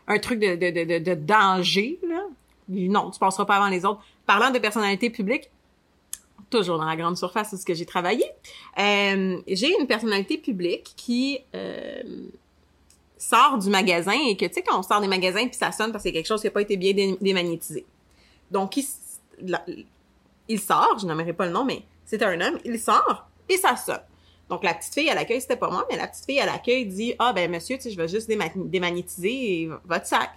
un 0.08 0.20
truc 0.20 0.40
de, 0.40 0.56
de, 0.56 0.98
de, 0.98 1.00
de 1.00 1.14
danger, 1.16 2.00
là, 2.08 2.24
non, 2.68 3.12
tu 3.12 3.20
passeras 3.20 3.46
pas 3.46 3.56
avant 3.56 3.70
les 3.70 3.86
autres. 3.86 4.02
Parlant 4.26 4.52
de 4.52 4.60
personnalité 4.60 5.10
publique, 5.10 5.50
toujours 6.58 6.78
dans 6.78 6.86
la 6.86 6.96
grande 6.96 7.18
surface 7.18 7.52
où 7.54 7.58
ce 7.58 7.66
que 7.66 7.74
j'ai 7.74 7.86
travaillé, 7.86 8.24
euh, 8.80 9.38
j'ai 9.48 9.76
une 9.80 9.88
personnalité 9.88 10.38
publique 10.38 10.94
qui 10.96 11.40
euh, 11.56 12.02
sort 13.18 13.58
du 13.58 13.70
magasin 13.70 14.14
et 14.30 14.36
que, 14.38 14.46
tu 14.46 14.54
sais, 14.54 14.62
quand 14.62 14.80
on 14.80 14.84
sort 14.84 15.02
des 15.02 15.08
magasins 15.08 15.48
puis 15.48 15.58
ça 15.58 15.72
sonne 15.72 15.92
parce 15.92 16.06
y 16.06 16.10
a 16.10 16.12
quelque 16.12 16.28
chose 16.28 16.42
qui 16.42 16.48
n'a 16.48 16.52
pas 16.52 16.62
été 16.62 16.78
bien 16.78 16.94
dé- 16.94 17.18
démagnétisé. 17.20 17.86
Donc, 18.52 18.78
il, 18.78 20.60
sort, 20.60 20.98
je 21.00 21.06
n'aimerais 21.08 21.34
pas 21.34 21.46
le 21.46 21.52
nom, 21.52 21.66
mais 21.66 21.84
c'est 22.06 22.22
un 22.22 22.40
homme, 22.40 22.60
il 22.66 22.80
sort 22.80 23.28
et 23.50 23.58
ça 23.58 23.76
sonne. 23.76 24.02
Donc, 24.50 24.64
la 24.64 24.74
petite 24.74 24.94
fille 24.94 25.10
à 25.10 25.16
l'accueil, 25.16 25.42
c'était 25.42 25.56
pas 25.56 25.70
moi, 25.70 25.88
mais 25.90 25.98
la 25.98 26.08
petite 26.08 26.26
fille 26.26 26.40
à 26.40 26.46
l'accueil 26.46 26.86
dit, 26.86 27.16
ah, 27.18 27.34
ben, 27.34 27.50
monsieur, 27.50 27.78
tu 27.78 27.84
sais, 27.84 27.92
je 27.92 27.98
vais 27.98 28.08
juste 28.08 28.30
déma- 28.30 28.52
démagnétiser 28.56 29.70
votre 29.86 30.06
sac. 30.06 30.30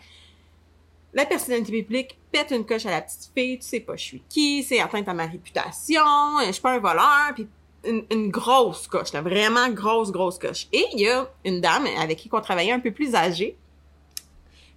La 1.17 1.25
personnalité 1.25 1.73
publique 1.73 2.19
pète 2.31 2.51
une 2.51 2.67
coche 2.67 2.85
à 2.85 2.91
la 2.91 3.01
petite 3.01 3.31
fille, 3.35 3.59
tu 3.59 3.67
sais 3.67 3.81
pas 3.81 3.97
je 3.97 4.05
suis 4.05 4.23
qui, 4.29 4.63
c'est 4.63 4.81
atteinte 4.81 5.09
à 5.09 5.15
ma 5.15 5.25
réputation, 5.25 6.03
je 6.45 6.53
suis 6.53 6.61
pas 6.61 6.73
un 6.73 6.79
voleur, 6.79 7.33
puis 7.35 7.49
une, 7.85 8.31
grosse 8.31 8.87
coche, 8.87 9.13
vraiment 9.13 9.71
grosse, 9.71 10.13
grosse 10.13 10.39
coche. 10.39 10.67
Et 10.75 10.85
il 10.93 11.01
y 11.01 11.09
a 11.09 11.27
une 11.47 11.63
dame 11.63 11.87
avec 11.99 12.19
qui 12.19 12.29
on 12.31 12.41
travaillait 12.43 12.73
un 12.73 12.81
peu 12.81 12.91
plus 12.91 13.15
âgée 13.15 13.57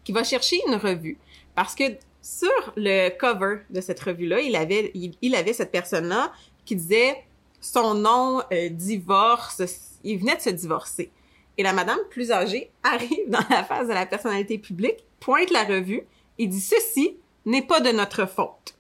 qui 0.06 0.14
va 0.14 0.24
chercher 0.24 0.62
une 0.66 0.76
revue 0.76 1.18
parce 1.56 1.76
que 1.76 1.84
sur 2.22 2.74
le 2.78 3.10
cover 3.10 3.58
de 3.70 3.82
cette 3.82 4.00
revue-là, 4.00 4.40
il 4.40 4.56
avait, 4.56 4.92
il, 4.94 5.16
il 5.22 5.36
avait 5.36 5.52
cette 5.52 5.74
personne-là 5.74 6.32
qui 6.64 6.78
disait 6.78 7.22
son 7.60 7.96
nom, 7.96 8.42
euh, 8.54 8.70
divorce, 8.70 9.62
il 10.06 10.20
venait 10.20 10.38
de 10.38 10.42
se 10.42 10.52
divorcer. 10.52 11.12
Et 11.58 11.64
la 11.64 11.74
madame 11.74 12.00
plus 12.10 12.32
âgée 12.32 12.72
arrive 12.84 13.28
dans 13.28 13.44
la 13.50 13.66
phase 13.66 13.90
de 13.90 13.94
la 13.94 14.06
personnalité 14.06 14.58
publique, 14.58 15.04
pointe 15.20 15.52
la 15.52 15.66
revue 15.66 16.04
et 16.40 16.48
dit 16.48 16.62
ceci 16.62 17.18
n'est 17.46 17.62
pas 17.62 17.82
de 17.82 17.92
notre 17.92 18.26
faute. 18.26 18.76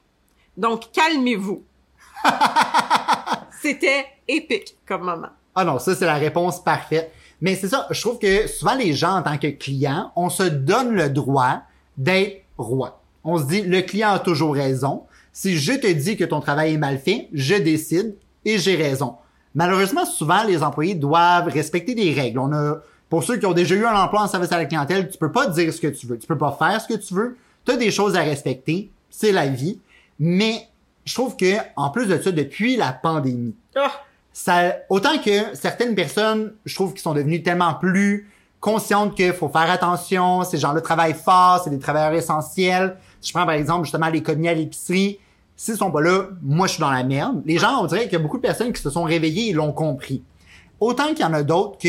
Donc 0.57 0.91
calmez-vous. 0.91 1.63
C'était 3.61 4.05
épique 4.27 4.75
comme 4.87 5.03
moment. 5.03 5.29
Ah 5.53 5.65
non, 5.65 5.77
ça 5.77 5.93
c'est 5.95 6.05
la 6.05 6.15
réponse 6.15 6.63
parfaite. 6.63 7.11
Mais 7.41 7.55
c'est 7.55 7.69
ça, 7.69 7.87
je 7.89 8.01
trouve 8.01 8.19
que 8.19 8.47
souvent 8.47 8.75
les 8.75 8.93
gens 8.93 9.17
en 9.17 9.21
tant 9.21 9.37
que 9.37 9.47
clients, 9.47 10.11
on 10.15 10.29
se 10.29 10.43
donne 10.43 10.91
le 10.91 11.09
droit 11.09 11.61
d'être 11.97 12.43
roi. 12.57 13.01
On 13.23 13.37
se 13.37 13.43
dit 13.43 13.61
le 13.61 13.81
client 13.81 14.11
a 14.11 14.19
toujours 14.19 14.55
raison. 14.55 15.03
Si 15.31 15.57
je 15.57 15.73
te 15.73 15.87
dis 15.87 16.17
que 16.17 16.23
ton 16.23 16.41
travail 16.41 16.73
est 16.73 16.77
mal 16.77 16.97
fait, 16.97 17.29
je 17.33 17.55
décide 17.55 18.15
et 18.45 18.57
j'ai 18.57 18.75
raison. 18.75 19.15
Malheureusement, 19.55 20.05
souvent 20.05 20.43
les 20.43 20.63
employés 20.63 20.95
doivent 20.95 21.47
respecter 21.47 21.95
des 21.95 22.13
règles. 22.13 22.39
On 22.39 22.51
a 22.51 22.77
pour 23.09 23.23
ceux 23.23 23.37
qui 23.37 23.45
ont 23.45 23.53
déjà 23.53 23.75
eu 23.75 23.85
un 23.85 23.95
emploi 23.95 24.21
en 24.21 24.27
service 24.27 24.51
à 24.51 24.57
la 24.57 24.65
clientèle, 24.65 25.09
tu 25.09 25.17
peux 25.17 25.31
pas 25.31 25.47
dire 25.47 25.73
ce 25.73 25.81
que 25.81 25.87
tu 25.87 26.05
veux, 26.05 26.17
tu 26.19 26.27
peux 26.27 26.37
pas 26.37 26.55
faire 26.57 26.79
ce 26.79 26.87
que 26.87 26.99
tu 26.99 27.13
veux. 27.13 27.37
Tu 27.69 27.75
as 27.75 27.77
des 27.77 27.91
choses 27.91 28.15
à 28.15 28.21
respecter, 28.21 28.89
c'est 29.11 29.31
la 29.31 29.45
vie. 29.45 29.79
Mais 30.17 30.67
je 31.05 31.13
trouve 31.13 31.35
que 31.35 31.53
en 31.75 31.91
plus 31.91 32.07
de 32.07 32.19
ça 32.19 32.31
depuis 32.31 32.75
la 32.75 32.91
pandémie, 32.91 33.53
Ah! 33.75 33.91
ça, 34.33 34.73
autant 34.89 35.19
que 35.23 35.53
certaines 35.53 35.93
personnes, 35.93 36.53
je 36.65 36.73
trouve 36.73 36.93
qu'ils 36.93 37.01
sont 37.03 37.13
devenues 37.13 37.43
tellement 37.43 37.75
plus 37.75 38.27
conscientes 38.59 39.13
qu'il 39.15 39.33
faut 39.33 39.49
faire 39.49 39.69
attention, 39.69 40.43
ces 40.43 40.57
gens-là 40.57 40.81
travaillent 40.81 41.13
fort, 41.13 41.61
c'est 41.63 41.69
des 41.69 41.77
travailleurs 41.77 42.13
essentiels. 42.17 42.97
Si 43.21 43.29
je 43.29 43.33
prends 43.33 43.45
par 43.45 43.53
exemple 43.53 43.83
justement 43.83 44.09
les 44.09 44.23
commis 44.23 44.47
à 44.47 44.55
l'épicerie, 44.55 45.19
s'ils 45.55 45.77
sont 45.77 45.91
pas 45.91 46.01
là, 46.01 46.23
moi 46.41 46.65
je 46.65 46.73
suis 46.73 46.81
dans 46.81 46.89
la 46.89 47.03
merde. 47.03 47.43
Les 47.45 47.59
gens, 47.59 47.83
on 47.83 47.85
dirait 47.85 48.05
qu'il 48.05 48.13
y 48.13 48.15
a 48.15 48.19
beaucoup 48.19 48.37
de 48.37 48.41
personnes 48.41 48.73
qui 48.73 48.81
se 48.81 48.89
sont 48.89 49.03
réveillées 49.03 49.49
et 49.49 49.53
l'ont 49.53 49.73
compris. 49.73 50.23
autant 50.79 51.09
qu'il 51.09 51.19
y 51.19 51.23
en 51.23 51.33
a 51.33 51.43
d'autres 51.43 51.77
que, 51.77 51.87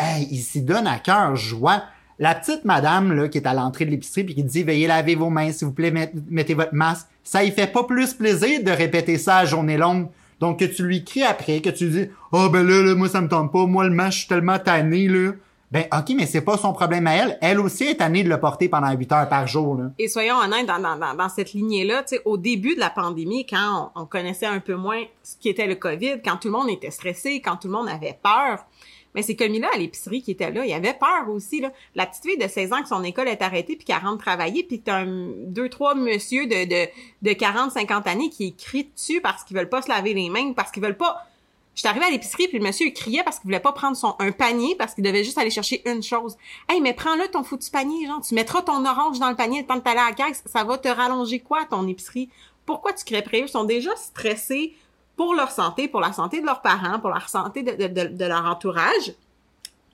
hey, 0.00 0.26
ils 0.32 0.42
s'y 0.42 0.62
donnent 0.62 0.88
à 0.88 0.98
cœur 0.98 1.36
joie. 1.36 1.84
La 2.20 2.34
petite 2.34 2.66
madame 2.66 3.12
là, 3.14 3.28
qui 3.28 3.38
est 3.38 3.46
à 3.46 3.54
l'entrée 3.54 3.86
de 3.86 3.90
l'épicerie 3.90 4.24
puis 4.24 4.34
qui 4.34 4.44
dit 4.44 4.62
veuillez 4.62 4.86
laver 4.86 5.14
vos 5.14 5.30
mains 5.30 5.50
s'il 5.52 5.66
vous 5.68 5.72
plaît 5.72 5.90
met- 5.90 6.12
mettez 6.28 6.52
votre 6.54 6.74
masque. 6.74 7.06
Ça 7.24 7.42
y 7.42 7.50
fait 7.50 7.66
pas 7.66 7.84
plus 7.84 8.12
plaisir 8.14 8.62
de 8.62 8.70
répéter 8.70 9.16
ça 9.16 9.38
à 9.38 9.44
journée 9.46 9.78
longue. 9.78 10.08
Donc 10.38 10.58
que 10.60 10.66
tu 10.66 10.84
lui 10.84 11.02
cries 11.02 11.22
après 11.24 11.60
que 11.60 11.70
tu 11.70 11.88
dis 11.88 12.08
oh 12.32 12.48
ben 12.50 12.62
là, 12.62 12.82
là 12.82 12.94
moi 12.94 13.08
ça 13.08 13.20
me 13.22 13.28
tente 13.28 13.50
pas. 13.50 13.64
Moi 13.66 13.84
le 13.88 13.94
masque 13.94 14.12
je 14.12 14.18
suis 14.18 14.28
tellement 14.28 14.58
tanné 14.58 15.08
là 15.08 15.32
ben 15.70 15.84
ok 15.96 16.14
mais 16.16 16.26
c'est 16.26 16.40
pas 16.42 16.58
son 16.58 16.72
problème 16.74 17.06
à 17.06 17.14
elle. 17.14 17.38
Elle 17.40 17.58
aussi 17.60 17.84
est 17.84 17.96
tannée 17.96 18.22
de 18.22 18.28
le 18.28 18.38
porter 18.38 18.68
pendant 18.68 18.90
8 18.90 19.12
heures 19.12 19.28
par 19.28 19.46
jour 19.46 19.76
là. 19.76 19.84
Et 19.98 20.08
soyons 20.08 20.36
honnêtes, 20.36 20.66
dans, 20.66 20.78
dans, 20.80 21.14
dans, 21.14 21.28
cette 21.28 21.52
lignée-là, 21.52 22.04
au 22.24 22.36
début 22.36 22.74
de 22.74 22.80
la 22.80 22.90
pandémie, 22.90 23.46
quand 23.46 23.92
on 23.94 24.04
connaissait 24.04 24.46
un 24.46 24.58
peu 24.60 24.74
moins 24.74 25.00
ce 25.22 25.36
qui 25.38 25.48
était 25.48 25.66
le 25.68 25.76
COVID, 25.76 26.20
quand 26.24 26.36
tout 26.38 26.48
le 26.48 26.52
monde 26.52 26.68
était 26.68 26.90
stressé, 26.90 27.40
quand 27.40 27.56
tout 27.56 27.68
le 27.68 27.74
monde 27.74 27.88
avait 27.88 28.18
peur, 28.22 28.66
mais 29.14 29.22
c'est 29.22 29.36
comme 29.36 29.52
là 29.52 29.68
à 29.74 29.78
l'épicerie 29.78 30.22
qui 30.22 30.30
était 30.30 30.50
là, 30.50 30.64
il 30.64 30.72
avait 30.72 30.94
peur 30.94 31.28
aussi. 31.28 31.60
Là. 31.60 31.72
La 31.94 32.06
petite 32.06 32.24
fille 32.24 32.38
de 32.38 32.46
16 32.46 32.72
ans 32.72 32.82
que 32.82 32.88
son 32.88 33.02
école 33.02 33.28
est 33.28 33.42
arrêtée 33.42 33.76
puis 33.76 33.84
qu'elle 33.84 33.98
rentre 33.98 34.18
travailler, 34.18 34.62
puis 34.62 34.80
que 34.80 34.84
t'as 34.84 35.04
deux, 35.04 35.68
trois 35.68 35.94
monsieur 35.94 36.46
de, 36.46 36.64
de, 36.64 36.88
de 37.22 37.32
40, 37.32 37.72
50 37.72 38.06
années 38.06 38.30
qui 38.30 38.54
crient 38.54 38.90
dessus 38.94 39.20
parce 39.20 39.44
qu'ils 39.44 39.56
veulent 39.56 39.68
pas 39.68 39.82
se 39.82 39.88
laver 39.88 40.14
les 40.14 40.30
mains, 40.30 40.52
parce 40.52 40.70
qu'ils 40.70 40.82
veulent 40.82 40.96
pas... 40.96 41.26
J'étais 41.74 41.88
arrivée 41.88 42.06
à 42.06 42.10
l'épicerie 42.10 42.48
puis 42.48 42.58
le 42.58 42.64
monsieur 42.64 42.90
criait 42.90 43.22
parce 43.22 43.38
qu'il 43.38 43.46
voulait 43.46 43.60
pas 43.60 43.72
prendre 43.72 43.96
son 43.96 44.14
un 44.18 44.32
panier 44.32 44.74
parce 44.76 44.94
qu'il 44.94 45.04
devait 45.04 45.22
juste 45.22 45.38
aller 45.38 45.50
chercher 45.50 45.88
une 45.88 46.02
chose. 46.02 46.36
Hey 46.68 46.80
mais 46.80 46.92
prends-le 46.92 47.28
ton 47.28 47.44
foutu 47.44 47.70
panier 47.70 48.06
genre 48.06 48.20
tu 48.20 48.34
mettras 48.34 48.62
ton 48.62 48.84
orange 48.84 49.20
dans 49.20 49.30
le 49.30 49.36
panier 49.36 49.60
le 49.60 49.66
temps 49.66 49.76
de 49.76 49.80
t'aller 49.80 50.00
à 50.00 50.10
la 50.10 50.12
caisse, 50.12 50.42
ça 50.46 50.64
va 50.64 50.78
te 50.78 50.88
rallonger 50.88 51.38
quoi 51.38 51.64
ton 51.64 51.86
épicerie? 51.86 52.28
Pourquoi 52.66 52.92
tu 52.92 53.04
crées 53.04 53.24
Ils 53.32 53.48
sont 53.48 53.64
déjà 53.64 53.94
stressés 53.96 54.74
pour 55.20 55.34
leur 55.34 55.50
santé, 55.50 55.86
pour 55.86 56.00
la 56.00 56.14
santé 56.14 56.40
de 56.40 56.46
leurs 56.46 56.62
parents, 56.62 56.98
pour 56.98 57.10
la 57.10 57.20
santé 57.20 57.62
de, 57.62 58.06
de, 58.08 58.24
leur 58.24 58.46
entourage. 58.46 59.12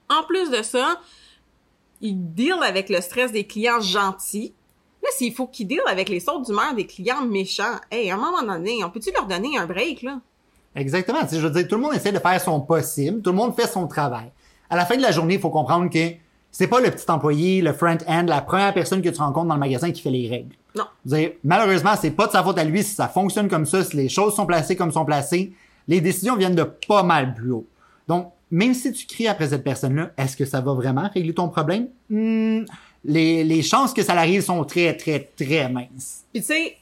En 0.08 0.22
plus 0.22 0.52
de 0.52 0.62
ça, 0.62 1.00
ils 2.00 2.14
dealent 2.32 2.62
avec 2.62 2.88
le 2.88 3.00
stress 3.00 3.32
des 3.32 3.42
clients 3.42 3.80
gentils. 3.80 4.54
Là, 5.02 5.08
s'il 5.16 5.34
faut 5.34 5.48
qu'ils 5.48 5.66
dealent 5.66 5.80
avec 5.88 6.08
les 6.10 6.20
sautes 6.20 6.46
d'humeur 6.46 6.76
des 6.76 6.86
clients 6.86 7.22
méchants, 7.22 7.74
hey, 7.90 8.08
à 8.08 8.14
un 8.14 8.18
moment 8.18 8.40
donné, 8.40 8.84
on 8.84 8.90
peut-tu 8.90 9.10
leur 9.10 9.26
donner 9.26 9.58
un 9.58 9.66
break, 9.66 10.02
là? 10.02 10.20
Exactement. 10.76 11.18
Je 11.28 11.38
veux 11.38 11.50
dire, 11.50 11.66
tout 11.66 11.74
le 11.74 11.82
monde 11.82 11.94
essaie 11.94 12.12
de 12.12 12.20
faire 12.20 12.40
son 12.40 12.60
possible, 12.60 13.20
tout 13.20 13.30
le 13.30 13.36
monde 13.36 13.56
fait 13.56 13.66
son 13.66 13.88
travail. 13.88 14.30
À 14.70 14.76
la 14.76 14.86
fin 14.86 14.96
de 14.96 15.02
la 15.02 15.10
journée, 15.10 15.34
il 15.34 15.40
faut 15.40 15.50
comprendre 15.50 15.90
que 15.90 16.12
c'est 16.58 16.68
pas 16.68 16.80
le 16.80 16.90
petit 16.90 17.10
employé, 17.10 17.60
le 17.60 17.74
front-end, 17.74 18.24
la 18.26 18.40
première 18.40 18.72
personne 18.72 19.02
que 19.02 19.10
tu 19.10 19.18
rencontres 19.18 19.48
dans 19.48 19.56
le 19.56 19.60
magasin 19.60 19.92
qui 19.92 20.00
fait 20.00 20.08
les 20.08 20.26
règles. 20.26 20.54
Non. 20.74 20.84
Dire, 21.04 21.32
malheureusement, 21.44 21.92
c'est 22.00 22.12
pas 22.12 22.28
de 22.28 22.32
sa 22.32 22.42
faute 22.42 22.56
à 22.56 22.64
lui 22.64 22.82
si 22.82 22.94
ça 22.94 23.08
fonctionne 23.08 23.50
comme 23.50 23.66
ça, 23.66 23.84
si 23.84 23.94
les 23.94 24.08
choses 24.08 24.34
sont 24.34 24.46
placées 24.46 24.74
comme 24.74 24.90
sont 24.90 25.04
placées. 25.04 25.52
Les 25.86 26.00
décisions 26.00 26.34
viennent 26.34 26.54
de 26.54 26.66
pas 26.88 27.02
mal 27.02 27.34
plus 27.34 27.50
haut. 27.50 27.66
Donc, 28.08 28.32
même 28.50 28.72
si 28.72 28.90
tu 28.90 29.04
cries 29.04 29.28
après 29.28 29.48
cette 29.48 29.64
personne-là, 29.64 30.12
est-ce 30.16 30.34
que 30.34 30.46
ça 30.46 30.62
va 30.62 30.72
vraiment 30.72 31.10
régler 31.12 31.34
ton 31.34 31.50
problème? 31.50 31.88
Hmm, 32.08 32.64
les, 33.04 33.44
les 33.44 33.60
chances 33.60 33.92
que 33.92 34.02
ça 34.02 34.14
arrive 34.14 34.40
sont 34.40 34.64
très, 34.64 34.96
très, 34.96 35.28
très 35.38 35.68
minces. 35.68 36.24
Puis 36.32 36.40
tu 36.40 36.54
sais, 36.54 36.76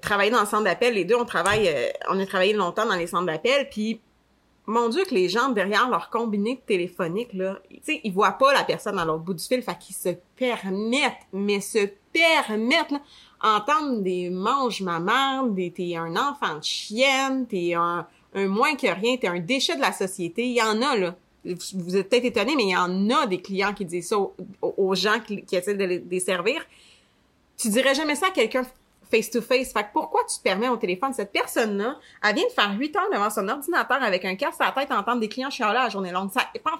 travailler 0.00 0.30
dans 0.30 0.42
le 0.42 0.46
centre 0.46 0.62
d'appel, 0.62 0.94
les 0.94 1.04
deux, 1.04 1.16
on 1.16 1.24
travaille, 1.24 1.66
euh, 1.66 1.88
on 2.08 2.20
a 2.20 2.24
travaillé 2.24 2.52
longtemps 2.52 2.86
dans 2.86 2.94
les 2.94 3.08
centres 3.08 3.26
d'appel, 3.26 3.68
puis 3.68 3.98
mon 4.66 4.88
Dieu 4.88 5.04
que 5.04 5.14
les 5.14 5.28
gens 5.28 5.48
derrière 5.48 5.88
leur 5.88 6.10
combiné 6.10 6.62
téléphonique 6.66 7.32
là, 7.32 7.58
tu 7.84 8.00
ils 8.04 8.12
voient 8.12 8.32
pas 8.32 8.52
la 8.52 8.64
personne 8.64 8.98
à 8.98 9.04
l'autre 9.04 9.24
bout 9.24 9.34
du 9.34 9.44
fil, 9.44 9.62
fait 9.62 9.78
qu'ils 9.78 9.96
se 9.96 10.10
permettent, 10.36 11.26
mais 11.32 11.60
se 11.60 11.88
permettent 12.12 12.92
là, 12.92 13.00
entendre 13.42 14.00
des 14.00 14.30
mange 14.30 14.82
ma 14.82 15.00
merde, 15.00 15.54
des 15.54 15.70
t'es 15.70 15.96
un 15.96 16.14
enfant 16.16 16.58
de 16.58 16.64
chienne, 16.64 17.46
t'es 17.46 17.74
un, 17.74 18.06
un 18.34 18.48
moins 18.48 18.74
que 18.76 18.86
rien, 18.86 19.16
t'es 19.16 19.28
un 19.28 19.40
déchet 19.40 19.76
de 19.76 19.80
la 19.80 19.92
société, 19.92 20.46
il 20.46 20.56
y 20.56 20.62
en 20.62 20.80
a 20.82 20.96
là. 20.96 21.16
Vous 21.44 21.96
êtes 21.96 22.10
peut-être 22.10 22.26
étonnés, 22.26 22.54
mais 22.54 22.64
il 22.64 22.70
y 22.70 22.76
en 22.76 23.08
a 23.10 23.26
des 23.26 23.40
clients 23.40 23.72
qui 23.72 23.86
disent 23.86 24.08
ça 24.08 24.18
aux, 24.60 24.94
gens 24.94 25.20
qui, 25.26 25.42
qui 25.42 25.56
essaient 25.56 25.74
de 25.74 25.84
les 25.84 25.98
desservir. 25.98 26.60
Tu 27.56 27.70
dirais 27.70 27.94
jamais 27.94 28.14
ça 28.14 28.26
à 28.26 28.30
quelqu'un 28.30 28.66
face-to-face. 29.10 29.72
Fait 29.72 29.84
que 29.84 29.92
pourquoi 29.92 30.22
tu 30.24 30.38
te 30.38 30.42
permets 30.42 30.68
au 30.68 30.76
téléphone? 30.76 31.12
Cette 31.12 31.32
personne-là, 31.32 31.98
elle 32.22 32.34
vient 32.34 32.46
de 32.46 32.52
faire 32.52 32.74
8 32.78 32.96
heures 32.96 33.10
devant 33.12 33.30
son 33.30 33.48
ordinateur 33.48 34.02
avec 34.02 34.24
un 34.24 34.36
casque 34.36 34.60
à 34.60 34.66
la 34.66 34.72
tête 34.72 34.92
entendre 34.92 35.20
des 35.20 35.28
clients 35.28 35.50
chialer 35.50 35.78
à 35.78 35.84
la 35.84 35.88
journée 35.88 36.12
longue. 36.12 36.30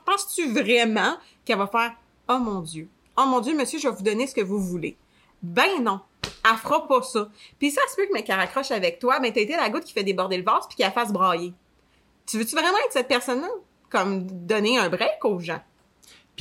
Penses-tu 0.06 0.52
vraiment 0.52 1.16
qu'elle 1.44 1.58
va 1.58 1.66
faire 1.66 1.92
«Oh 2.28 2.38
mon 2.38 2.60
Dieu! 2.60 2.88
Oh 3.16 3.26
mon 3.26 3.40
Dieu, 3.40 3.56
monsieur, 3.56 3.78
je 3.78 3.88
vais 3.88 3.94
vous 3.94 4.02
donner 4.02 4.26
ce 4.26 4.34
que 4.34 4.40
vous 4.40 4.60
voulez.» 4.60 4.96
Ben 5.42 5.82
non! 5.82 6.00
Elle 6.48 6.56
fera 6.56 6.86
pas 6.86 7.02
ça. 7.02 7.28
Puis 7.58 7.70
ça 7.70 7.80
se 7.90 7.96
peut 7.96 8.06
que 8.06 8.12
mais 8.12 8.22
qu'elle 8.22 8.38
raccroche 8.38 8.70
avec 8.70 8.98
toi, 8.98 9.20
ben 9.20 9.32
t'as 9.32 9.40
été 9.40 9.56
la 9.56 9.68
goutte 9.68 9.84
qui 9.84 9.92
fait 9.92 10.04
déborder 10.04 10.36
le 10.36 10.44
vase 10.44 10.66
puis 10.68 10.76
qu'elle 10.76 10.92
fasse 10.92 11.12
brailler. 11.12 11.52
Tu 12.26 12.38
veux-tu 12.38 12.54
vraiment 12.54 12.78
être 12.84 12.92
cette 12.92 13.08
personne-là? 13.08 13.48
Comme 13.90 14.26
donner 14.46 14.78
un 14.78 14.88
break 14.88 15.24
aux 15.24 15.40
gens? 15.40 15.60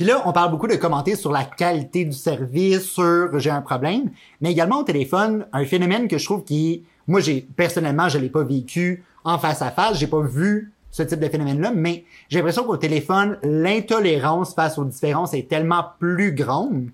Puis 0.00 0.08
là, 0.08 0.22
on 0.24 0.32
parle 0.32 0.50
beaucoup 0.50 0.66
de 0.66 0.76
commenter 0.76 1.14
sur 1.14 1.30
la 1.30 1.44
qualité 1.44 2.06
du 2.06 2.16
service, 2.16 2.84
sur 2.84 3.38
j'ai 3.38 3.50
un 3.50 3.60
problème, 3.60 4.08
mais 4.40 4.50
également 4.50 4.78
au 4.78 4.82
téléphone, 4.82 5.44
un 5.52 5.66
phénomène 5.66 6.08
que 6.08 6.16
je 6.16 6.24
trouve 6.24 6.42
qui, 6.42 6.84
moi, 7.06 7.20
j'ai 7.20 7.46
personnellement, 7.54 8.08
je 8.08 8.16
l'ai 8.16 8.30
pas 8.30 8.42
vécu 8.42 9.04
en 9.24 9.38
face 9.38 9.60
à 9.60 9.70
face, 9.70 9.98
j'ai 9.98 10.06
pas 10.06 10.22
vu 10.22 10.72
ce 10.90 11.02
type 11.02 11.20
de 11.20 11.28
phénomène-là, 11.28 11.72
mais 11.74 12.06
j'ai 12.30 12.38
l'impression 12.38 12.64
qu'au 12.64 12.78
téléphone, 12.78 13.36
l'intolérance 13.42 14.54
face 14.54 14.78
aux 14.78 14.86
différences 14.86 15.34
est 15.34 15.50
tellement 15.50 15.84
plus 15.98 16.32
grande. 16.32 16.86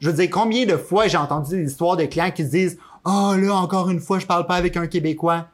Je 0.00 0.10
veux 0.10 0.16
dire, 0.16 0.28
combien 0.30 0.66
de 0.66 0.76
fois 0.76 1.08
j'ai 1.08 1.16
entendu 1.16 1.64
des 1.64 1.64
de 1.64 2.04
clients 2.04 2.30
qui 2.30 2.44
se 2.44 2.50
disent 2.50 2.78
Oh 3.06 3.32
là, 3.38 3.54
encore 3.54 3.88
une 3.88 4.00
fois, 4.00 4.18
je 4.18 4.26
parle 4.26 4.46
pas 4.46 4.56
avec 4.56 4.76
un 4.76 4.86
Québécois. 4.86 5.46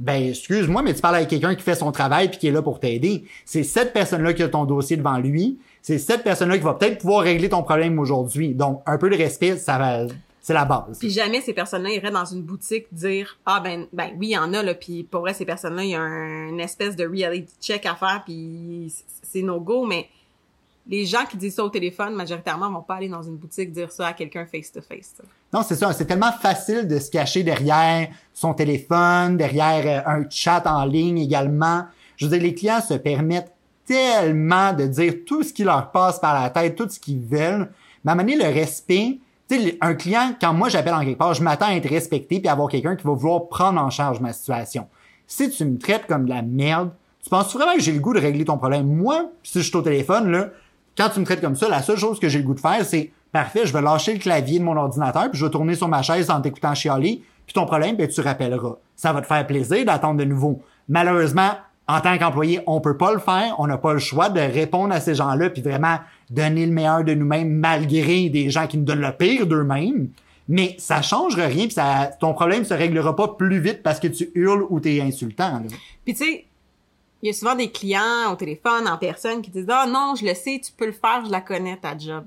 Ben, 0.00 0.30
excuse-moi, 0.30 0.80
mais 0.80 0.94
tu 0.94 1.02
parles 1.02 1.16
avec 1.16 1.28
quelqu'un 1.28 1.54
qui 1.54 1.62
fait 1.62 1.74
son 1.74 1.92
travail 1.92 2.30
puis 2.30 2.38
qui 2.38 2.48
est 2.48 2.52
là 2.52 2.62
pour 2.62 2.80
t'aider. 2.80 3.24
C'est 3.44 3.62
cette 3.62 3.92
personne-là 3.92 4.32
qui 4.32 4.42
a 4.42 4.48
ton 4.48 4.64
dossier 4.64 4.96
devant 4.96 5.18
lui. 5.18 5.58
C'est 5.82 5.98
cette 5.98 6.24
personne-là 6.24 6.56
qui 6.56 6.64
va 6.64 6.72
peut-être 6.72 6.98
pouvoir 6.98 7.22
régler 7.22 7.50
ton 7.50 7.62
problème 7.62 7.98
aujourd'hui. 7.98 8.54
Donc, 8.54 8.82
un 8.86 8.96
peu 8.96 9.10
de 9.10 9.16
respect, 9.16 9.58
ça 9.58 9.76
va, 9.76 10.06
c'est 10.40 10.54
la 10.54 10.64
base. 10.64 10.98
Puis 10.98 11.10
jamais 11.10 11.42
ces 11.42 11.52
personnes-là 11.52 11.90
iraient 11.90 12.10
dans 12.10 12.24
une 12.24 12.40
boutique 12.40 12.86
dire 12.92 13.36
ah 13.44 13.60
ben 13.60 13.86
ben 13.92 14.12
oui 14.18 14.28
il 14.28 14.32
y 14.32 14.38
en 14.38 14.54
a 14.54 14.62
là 14.62 14.74
puis 14.74 15.04
pour 15.04 15.20
vrai 15.20 15.34
ces 15.34 15.44
personnes-là 15.44 15.84
il 15.84 15.90
y 15.90 15.94
a 15.94 16.00
un, 16.00 16.48
une 16.48 16.60
espèce 16.60 16.96
de 16.96 17.06
reality 17.06 17.52
check 17.60 17.84
à 17.84 17.94
faire 17.94 18.22
puis 18.24 18.90
c'est 19.22 19.42
no 19.42 19.60
go 19.60 19.84
mais 19.84 20.08
les 20.90 21.06
gens 21.06 21.24
qui 21.24 21.36
disent 21.36 21.54
ça 21.54 21.64
au 21.64 21.68
téléphone 21.68 22.16
majoritairement 22.16 22.68
vont 22.68 22.82
pas 22.82 22.96
aller 22.96 23.08
dans 23.08 23.22
une 23.22 23.36
boutique 23.36 23.70
dire 23.70 23.92
ça 23.92 24.08
à 24.08 24.12
quelqu'un 24.12 24.44
face 24.44 24.72
to 24.72 24.80
face. 24.82 25.14
Non, 25.52 25.62
c'est 25.62 25.76
ça. 25.76 25.92
C'est 25.92 26.04
tellement 26.04 26.32
facile 26.32 26.88
de 26.88 26.98
se 26.98 27.08
cacher 27.10 27.44
derrière 27.44 28.08
son 28.34 28.54
téléphone, 28.54 29.36
derrière 29.36 30.04
euh, 30.06 30.18
un 30.18 30.28
chat 30.28 30.66
en 30.66 30.84
ligne 30.84 31.18
également. 31.18 31.84
Je 32.16 32.26
veux 32.26 32.32
dire, 32.32 32.42
les 32.42 32.54
clients 32.54 32.80
se 32.80 32.94
permettent 32.94 33.52
tellement 33.86 34.72
de 34.72 34.86
dire 34.86 35.14
tout 35.24 35.44
ce 35.44 35.52
qui 35.52 35.62
leur 35.62 35.92
passe 35.92 36.18
par 36.18 36.34
la 36.34 36.50
tête, 36.50 36.74
tout 36.74 36.88
ce 36.88 36.98
qu'ils 36.98 37.20
veulent. 37.20 37.70
Mais 38.04 38.10
à 38.10 38.14
le 38.16 38.52
respect, 38.52 39.20
tu 39.48 39.60
sais, 39.60 39.78
un 39.80 39.94
client, 39.94 40.34
quand 40.40 40.52
moi 40.52 40.68
j'appelle 40.68 40.94
en 40.94 41.04
quelque 41.04 41.18
part, 41.18 41.34
je 41.34 41.42
m'attends 41.44 41.66
à 41.66 41.74
être 41.74 41.88
respecté 41.88 42.40
puis 42.40 42.48
à 42.48 42.52
avoir 42.52 42.68
quelqu'un 42.68 42.96
qui 42.96 43.06
va 43.06 43.12
vouloir 43.12 43.48
prendre 43.48 43.80
en 43.80 43.90
charge 43.90 44.20
ma 44.20 44.32
situation. 44.32 44.88
Si 45.28 45.50
tu 45.50 45.64
me 45.64 45.78
traites 45.78 46.06
comme 46.08 46.24
de 46.24 46.30
la 46.30 46.42
merde, 46.42 46.90
tu 47.22 47.30
penses 47.30 47.54
vraiment 47.54 47.74
que 47.74 47.80
j'ai 47.80 47.92
le 47.92 48.00
goût 48.00 48.14
de 48.14 48.18
régler 48.18 48.44
ton 48.44 48.58
problème? 48.58 48.86
Moi, 48.86 49.30
si 49.44 49.60
je 49.60 49.68
suis 49.68 49.76
au 49.76 49.82
téléphone, 49.82 50.32
là, 50.32 50.48
quand 50.96 51.08
tu 51.10 51.20
me 51.20 51.24
traites 51.24 51.40
comme 51.40 51.56
ça, 51.56 51.68
la 51.68 51.82
seule 51.82 51.98
chose 51.98 52.20
que 52.20 52.28
j'ai 52.28 52.38
le 52.38 52.44
goût 52.44 52.54
de 52.54 52.60
faire, 52.60 52.84
c'est 52.84 53.10
parfait, 53.32 53.64
je 53.64 53.72
vais 53.72 53.82
lâcher 53.82 54.12
le 54.12 54.18
clavier 54.18 54.58
de 54.58 54.64
mon 54.64 54.76
ordinateur, 54.76 55.30
puis 55.30 55.38
je 55.38 55.44
vais 55.44 55.50
tourner 55.50 55.74
sur 55.74 55.88
ma 55.88 56.02
chaise 56.02 56.30
en 56.30 56.40
t'écoutant 56.40 56.74
chialer, 56.74 57.22
puis 57.46 57.54
ton 57.54 57.66
problème, 57.66 57.96
ben, 57.96 58.08
tu 58.08 58.20
rappelleras. 58.20 58.76
Ça 58.96 59.12
va 59.12 59.20
te 59.22 59.26
faire 59.26 59.46
plaisir 59.46 59.84
d'attendre 59.84 60.18
de 60.18 60.24
nouveau. 60.24 60.62
Malheureusement, 60.88 61.52
en 61.88 62.00
tant 62.00 62.16
qu'employé, 62.18 62.60
on 62.66 62.80
peut 62.80 62.96
pas 62.96 63.12
le 63.12 63.18
faire, 63.18 63.56
on 63.58 63.66
n'a 63.66 63.76
pas 63.76 63.92
le 63.92 63.98
choix 63.98 64.28
de 64.28 64.40
répondre 64.40 64.94
à 64.94 65.00
ces 65.00 65.14
gens-là, 65.14 65.50
puis 65.50 65.62
vraiment 65.62 65.98
donner 66.30 66.66
le 66.66 66.72
meilleur 66.72 67.02
de 67.02 67.14
nous-mêmes 67.14 67.50
malgré 67.50 68.28
des 68.28 68.50
gens 68.50 68.66
qui 68.66 68.78
nous 68.78 68.84
donnent 68.84 69.00
le 69.00 69.12
pire 69.12 69.46
d'eux-mêmes. 69.46 70.08
Mais 70.48 70.74
ça 70.78 71.02
changera 71.02 71.46
rien, 71.46 71.66
puis 71.66 71.76
ton 72.20 72.34
problème 72.34 72.64
se 72.64 72.74
réglera 72.74 73.14
pas 73.14 73.28
plus 73.28 73.60
vite 73.60 73.82
parce 73.82 74.00
que 74.00 74.08
tu 74.08 74.30
hurles 74.34 74.66
ou 74.68 74.80
t'es 74.80 75.00
insultant. 75.00 75.62
Puis 76.04 76.14
tu 76.14 76.24
sais, 76.24 76.44
il 77.22 77.26
y 77.26 77.30
a 77.30 77.32
souvent 77.32 77.54
des 77.54 77.70
clients 77.70 78.32
au 78.32 78.36
téléphone, 78.36 78.88
en 78.88 78.96
personne, 78.96 79.42
qui 79.42 79.50
disent 79.50 79.66
Ah 79.68 79.86
non, 79.86 80.14
je 80.14 80.24
le 80.24 80.34
sais, 80.34 80.60
tu 80.64 80.72
peux 80.72 80.86
le 80.86 80.92
faire, 80.92 81.24
je 81.24 81.30
la 81.30 81.40
connais, 81.40 81.76
ta 81.76 81.96
job. 81.96 82.24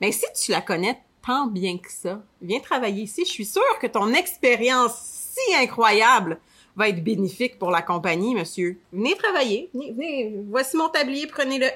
Mais 0.00 0.12
si 0.12 0.26
tu 0.34 0.50
la 0.50 0.60
connais 0.60 1.00
tant 1.24 1.46
bien 1.46 1.78
que 1.78 1.90
ça, 1.90 2.22
viens 2.40 2.60
travailler 2.60 3.02
ici. 3.02 3.24
Je 3.24 3.30
suis 3.30 3.44
sûre 3.44 3.78
que 3.80 3.86
ton 3.86 4.12
expérience 4.14 4.94
si 4.94 5.54
incroyable 5.54 6.40
va 6.76 6.88
être 6.88 7.02
bénéfique 7.02 7.58
pour 7.58 7.70
la 7.70 7.82
compagnie, 7.82 8.34
monsieur. 8.34 8.80
Venez 8.92 9.14
travailler. 9.16 9.70
Venez, 9.74 9.92
venez. 9.92 10.34
Voici 10.48 10.76
mon 10.76 10.88
tablier, 10.88 11.26
prenez-le. 11.26 11.66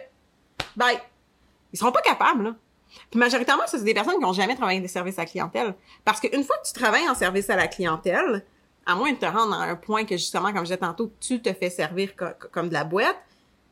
Bye. 0.77 0.99
Ils 1.73 1.79
seront 1.79 1.93
pas 1.93 2.03
capables, 2.03 2.45
là. 2.45 2.55
Puis 3.11 3.19
majoritairement, 3.19 3.65
c'est 3.67 3.83
des 3.83 3.95
personnes 3.95 4.15
qui 4.15 4.21
n'ont 4.21 4.33
jamais 4.33 4.55
travaillé 4.55 4.81
des 4.81 4.89
services 4.89 5.19
à 5.19 5.23
la 5.23 5.27
clientèle. 5.27 5.75
Parce 6.05 6.21
qu'une 6.21 6.45
fois 6.45 6.57
que 6.59 6.69
tu 6.69 6.73
travailles 6.73 7.09
en 7.09 7.15
service 7.15 7.51
à 7.51 7.57
la 7.57 7.67
clientèle, 7.67 8.45
à 8.87 8.95
moins 8.95 9.13
de 9.13 9.19
te 9.19 9.27
rendre 9.27 9.55
à 9.55 9.65
un 9.65 9.77
point 9.77 10.05
que 10.05 10.17
justement, 10.17 10.53
comme 10.53 10.59
je 10.59 10.65
disais 10.65 10.77
tantôt, 10.77 11.11
tu 11.21 11.41
te 11.41 11.53
fais 11.53 11.71
servir 11.71 12.15
co 12.17 12.27
comme 12.53 12.69
de 12.69 12.75
la 12.75 12.85
boîte, 12.85 13.17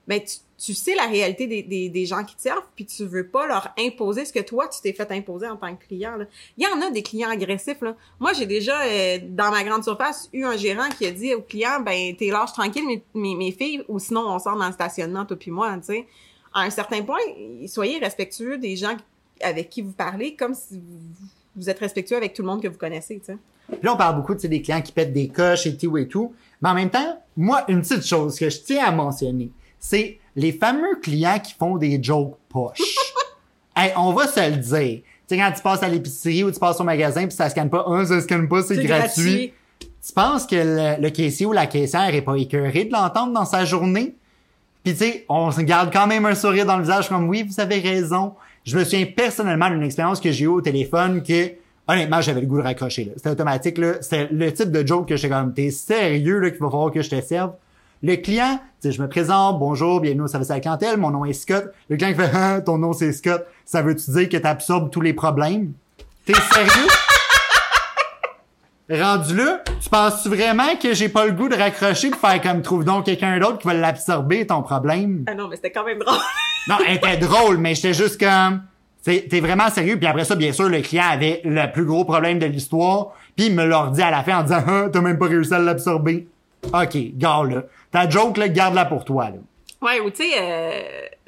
ben 0.08 0.20
tu, 0.58 0.74
sais 0.74 0.94
la 0.94 1.06
réalité 1.06 1.46
des, 1.46 2.06
gens 2.06 2.24
qui 2.24 2.34
te 2.34 2.42
servent, 2.42 2.66
puis 2.74 2.86
tu 2.86 3.04
veux 3.04 3.28
pas 3.28 3.46
leur 3.46 3.72
imposer 3.78 4.24
ce 4.24 4.32
que 4.32 4.40
toi, 4.40 4.68
tu 4.68 4.80
t'es 4.80 4.92
fait 4.92 5.10
imposer 5.12 5.48
en 5.48 5.56
tant 5.56 5.74
que 5.76 5.84
client. 5.84 6.18
Il 6.56 6.64
y 6.64 6.66
en 6.66 6.80
a 6.80 6.90
des 6.90 7.02
clients 7.02 7.30
agressifs. 7.30 7.80
Moi, 8.18 8.32
j'ai 8.32 8.46
déjà, 8.46 8.82
euh, 8.82 9.18
dans 9.22 9.50
ma 9.50 9.62
grande 9.62 9.84
surface, 9.84 10.28
eu 10.32 10.44
un 10.44 10.56
gérant 10.56 10.88
qui 10.88 11.06
a 11.06 11.12
dit 11.12 11.34
aux 11.34 11.42
clients, 11.42 11.80
ben 11.80 12.16
t'es 12.16 12.28
lâche 12.28 12.52
tranquille, 12.52 12.84
mes, 12.86 13.02
mes, 13.14 13.36
mes 13.36 13.52
filles, 13.52 13.84
ou 13.88 13.98
sinon 13.98 14.22
on 14.26 14.38
sort 14.38 14.56
dans 14.56 14.66
le 14.66 14.72
stationnement, 14.72 15.24
toi 15.24 15.36
puis 15.36 15.50
moi, 15.50 15.76
tu 15.78 15.86
sais. 15.86 16.06
À 16.54 16.62
un 16.62 16.70
certain 16.70 17.02
point, 17.02 17.18
soyez 17.66 17.98
respectueux 17.98 18.58
des 18.58 18.76
gens 18.76 18.96
avec 19.40 19.70
qui 19.70 19.82
vous 19.82 19.92
parlez, 19.92 20.34
comme 20.34 20.54
si 20.54 20.78
vous, 20.78 21.26
vous 21.56 21.68
êtes 21.68 21.78
respectueux 21.78 22.16
avec 22.16 22.34
tout 22.34 22.42
le 22.42 22.48
monde 22.48 22.62
que 22.62 22.68
vous 22.68 22.78
connaissez, 22.78 23.18
tu 23.18 23.26
sais. 23.26 23.36
Puis 23.68 23.80
là, 23.82 23.94
on 23.94 23.96
parle 23.96 24.16
beaucoup, 24.16 24.34
des 24.34 24.62
clients 24.62 24.82
qui 24.82 24.92
pètent 24.92 25.12
des 25.12 25.28
coches 25.28 25.66
et 25.66 25.76
tout 25.76 25.96
et 25.96 26.06
tout. 26.06 26.34
Mais 26.60 26.68
en 26.68 26.74
même 26.74 26.90
temps, 26.90 27.22
moi, 27.36 27.64
une 27.68 27.80
petite 27.80 28.04
chose 28.04 28.38
que 28.38 28.50
je 28.50 28.60
tiens 28.60 28.84
à 28.86 28.90
mentionner, 28.90 29.50
c'est 29.78 30.18
les 30.36 30.52
fameux 30.52 30.96
clients 31.00 31.38
qui 31.38 31.54
font 31.54 31.76
des 31.76 32.02
jokes 32.02 32.36
poches. 32.48 32.80
hey, 33.76 33.92
on 33.96 34.12
va 34.12 34.26
se 34.26 34.50
le 34.50 34.56
dire. 34.56 35.00
Tu 35.28 35.36
sais, 35.36 35.38
quand 35.38 35.52
tu 35.54 35.62
passes 35.62 35.82
à 35.82 35.88
l'épicerie 35.88 36.44
ou 36.44 36.50
tu 36.50 36.58
passes 36.58 36.80
au 36.80 36.84
magasin 36.84 37.26
puis 37.26 37.36
ça 37.36 37.48
scanne 37.48 37.70
pas, 37.70 37.84
un, 37.86 38.04
ça 38.04 38.20
scanne 38.20 38.48
pas, 38.48 38.62
c'est 38.62 38.82
gratuit. 38.82 39.52
Tu 39.80 40.12
penses 40.12 40.46
que 40.46 40.56
le, 40.56 41.00
le 41.00 41.10
caissier 41.10 41.46
ou 41.46 41.52
la 41.52 41.66
caissière 41.66 42.14
est 42.14 42.22
pas 42.22 42.36
écœuré 42.36 42.84
de 42.84 42.92
l'entendre 42.92 43.32
dans 43.32 43.44
sa 43.44 43.64
journée? 43.64 44.16
Puis 44.84 44.94
tu 44.94 44.98
sais, 44.98 45.24
on 45.28 45.50
se 45.52 45.60
garde 45.60 45.92
quand 45.92 46.06
même 46.06 46.26
un 46.26 46.34
sourire 46.34 46.66
dans 46.66 46.76
le 46.76 46.82
visage 46.82 47.08
comme 47.08 47.28
oui, 47.28 47.44
vous 47.44 47.60
avez 47.60 47.78
raison. 47.78 48.34
Je 48.64 48.78
me 48.78 48.84
souviens 48.84 49.06
personnellement 49.06 49.68
d'une 49.70 49.82
expérience 49.82 50.20
que 50.20 50.30
j'ai 50.30 50.44
eue 50.44 50.48
au 50.48 50.60
téléphone 50.60 51.22
que 51.22 51.50
honnêtement, 51.88 52.20
j'avais 52.20 52.40
le 52.40 52.46
goût 52.46 52.58
de 52.58 52.62
raccrocher. 52.62 53.12
C'était 53.16 53.30
automatique. 53.30 53.78
Là. 53.78 53.94
C'est 54.00 54.28
le 54.30 54.52
type 54.52 54.70
de 54.70 54.86
joke 54.86 55.08
que 55.08 55.16
j'étais 55.16 55.34
comme, 55.34 55.52
t'es 55.52 55.70
sérieux 55.70 56.38
là, 56.38 56.50
qu'il 56.50 56.60
va 56.60 56.70
falloir 56.70 56.92
que 56.92 57.02
je 57.02 57.10
te 57.10 57.20
serve? 57.20 57.52
Le 58.04 58.16
client, 58.16 58.60
tu 58.80 58.90
je 58.90 59.00
me 59.00 59.08
présente, 59.08 59.60
bonjour, 59.60 60.00
bienvenue 60.00 60.22
au 60.22 60.26
service 60.26 60.50
à 60.50 60.54
la 60.54 60.60
clientèle, 60.60 60.96
mon 60.96 61.10
nom 61.10 61.24
est 61.24 61.32
Scott. 61.32 61.72
Le 61.88 61.96
client 61.96 62.10
qui 62.10 62.16
fait, 62.16 62.30
ah, 62.34 62.60
ton 62.60 62.78
nom 62.78 62.92
c'est 62.92 63.12
Scott, 63.12 63.46
ça 63.64 63.82
veut-tu 63.82 64.10
dire 64.10 64.28
que 64.28 64.36
t'absorbes 64.38 64.90
tous 64.90 65.00
les 65.00 65.12
problèmes? 65.12 65.72
T'es 66.24 66.34
sérieux? 66.34 66.88
Rendu 68.90 69.36
là, 69.36 69.62
tu 69.80 69.88
penses-tu 69.88 70.28
vraiment 70.28 70.76
que 70.76 70.92
j'ai 70.92 71.08
pas 71.08 71.24
le 71.24 71.32
goût 71.32 71.48
de 71.48 71.54
raccrocher 71.54 72.10
pour 72.10 72.20
faire 72.20 72.40
comme 72.42 72.62
trouve 72.62 72.84
donc 72.84 73.06
quelqu'un 73.06 73.38
d'autre 73.38 73.58
qui 73.58 73.66
va 73.66 73.74
l'absorber 73.74 74.46
ton 74.46 74.62
problème? 74.62 75.24
Ah 75.28 75.34
non, 75.34 75.48
mais 75.48 75.56
c'était 75.56 75.70
quand 75.70 75.84
même 75.84 75.98
drôle. 75.98 76.18
non, 76.68 76.76
elle 76.86 76.96
était 76.96 77.16
drôle, 77.16 77.58
mais 77.58 77.74
j'étais 77.74 77.94
juste 77.94 78.20
comme, 78.20 78.62
t'es 79.04 79.40
vraiment 79.40 79.70
sérieux? 79.70 79.96
Puis 79.96 80.06
après 80.06 80.24
ça, 80.24 80.34
bien 80.34 80.52
sûr, 80.52 80.68
le 80.68 80.80
client 80.80 81.04
avait 81.10 81.40
le 81.44 81.70
plus 81.70 81.84
gros 81.84 82.04
problème 82.04 82.38
de 82.38 82.46
l'histoire. 82.46 83.12
Puis 83.36 83.46
il 83.46 83.54
me 83.54 83.64
l'a 83.64 83.88
dit 83.92 84.02
à 84.02 84.10
la 84.10 84.24
fin 84.24 84.40
en 84.40 84.42
disant, 84.42 84.62
ah, 84.66 84.88
t'as 84.92 85.00
même 85.00 85.18
pas 85.18 85.26
réussi 85.26 85.54
à 85.54 85.58
l'absorber. 85.60 86.26
OK, 86.64 86.96
garde 87.14 87.52
là. 87.52 87.62
Ta 87.90 88.08
joke, 88.08 88.36
là, 88.36 88.48
garde-la 88.48 88.84
pour 88.84 89.04
toi, 89.04 89.30
là. 89.30 89.36
Ouais, 89.80 90.00
ou 90.00 90.10
tu 90.10 90.22
sais, 90.22 90.34
euh, 90.38 90.82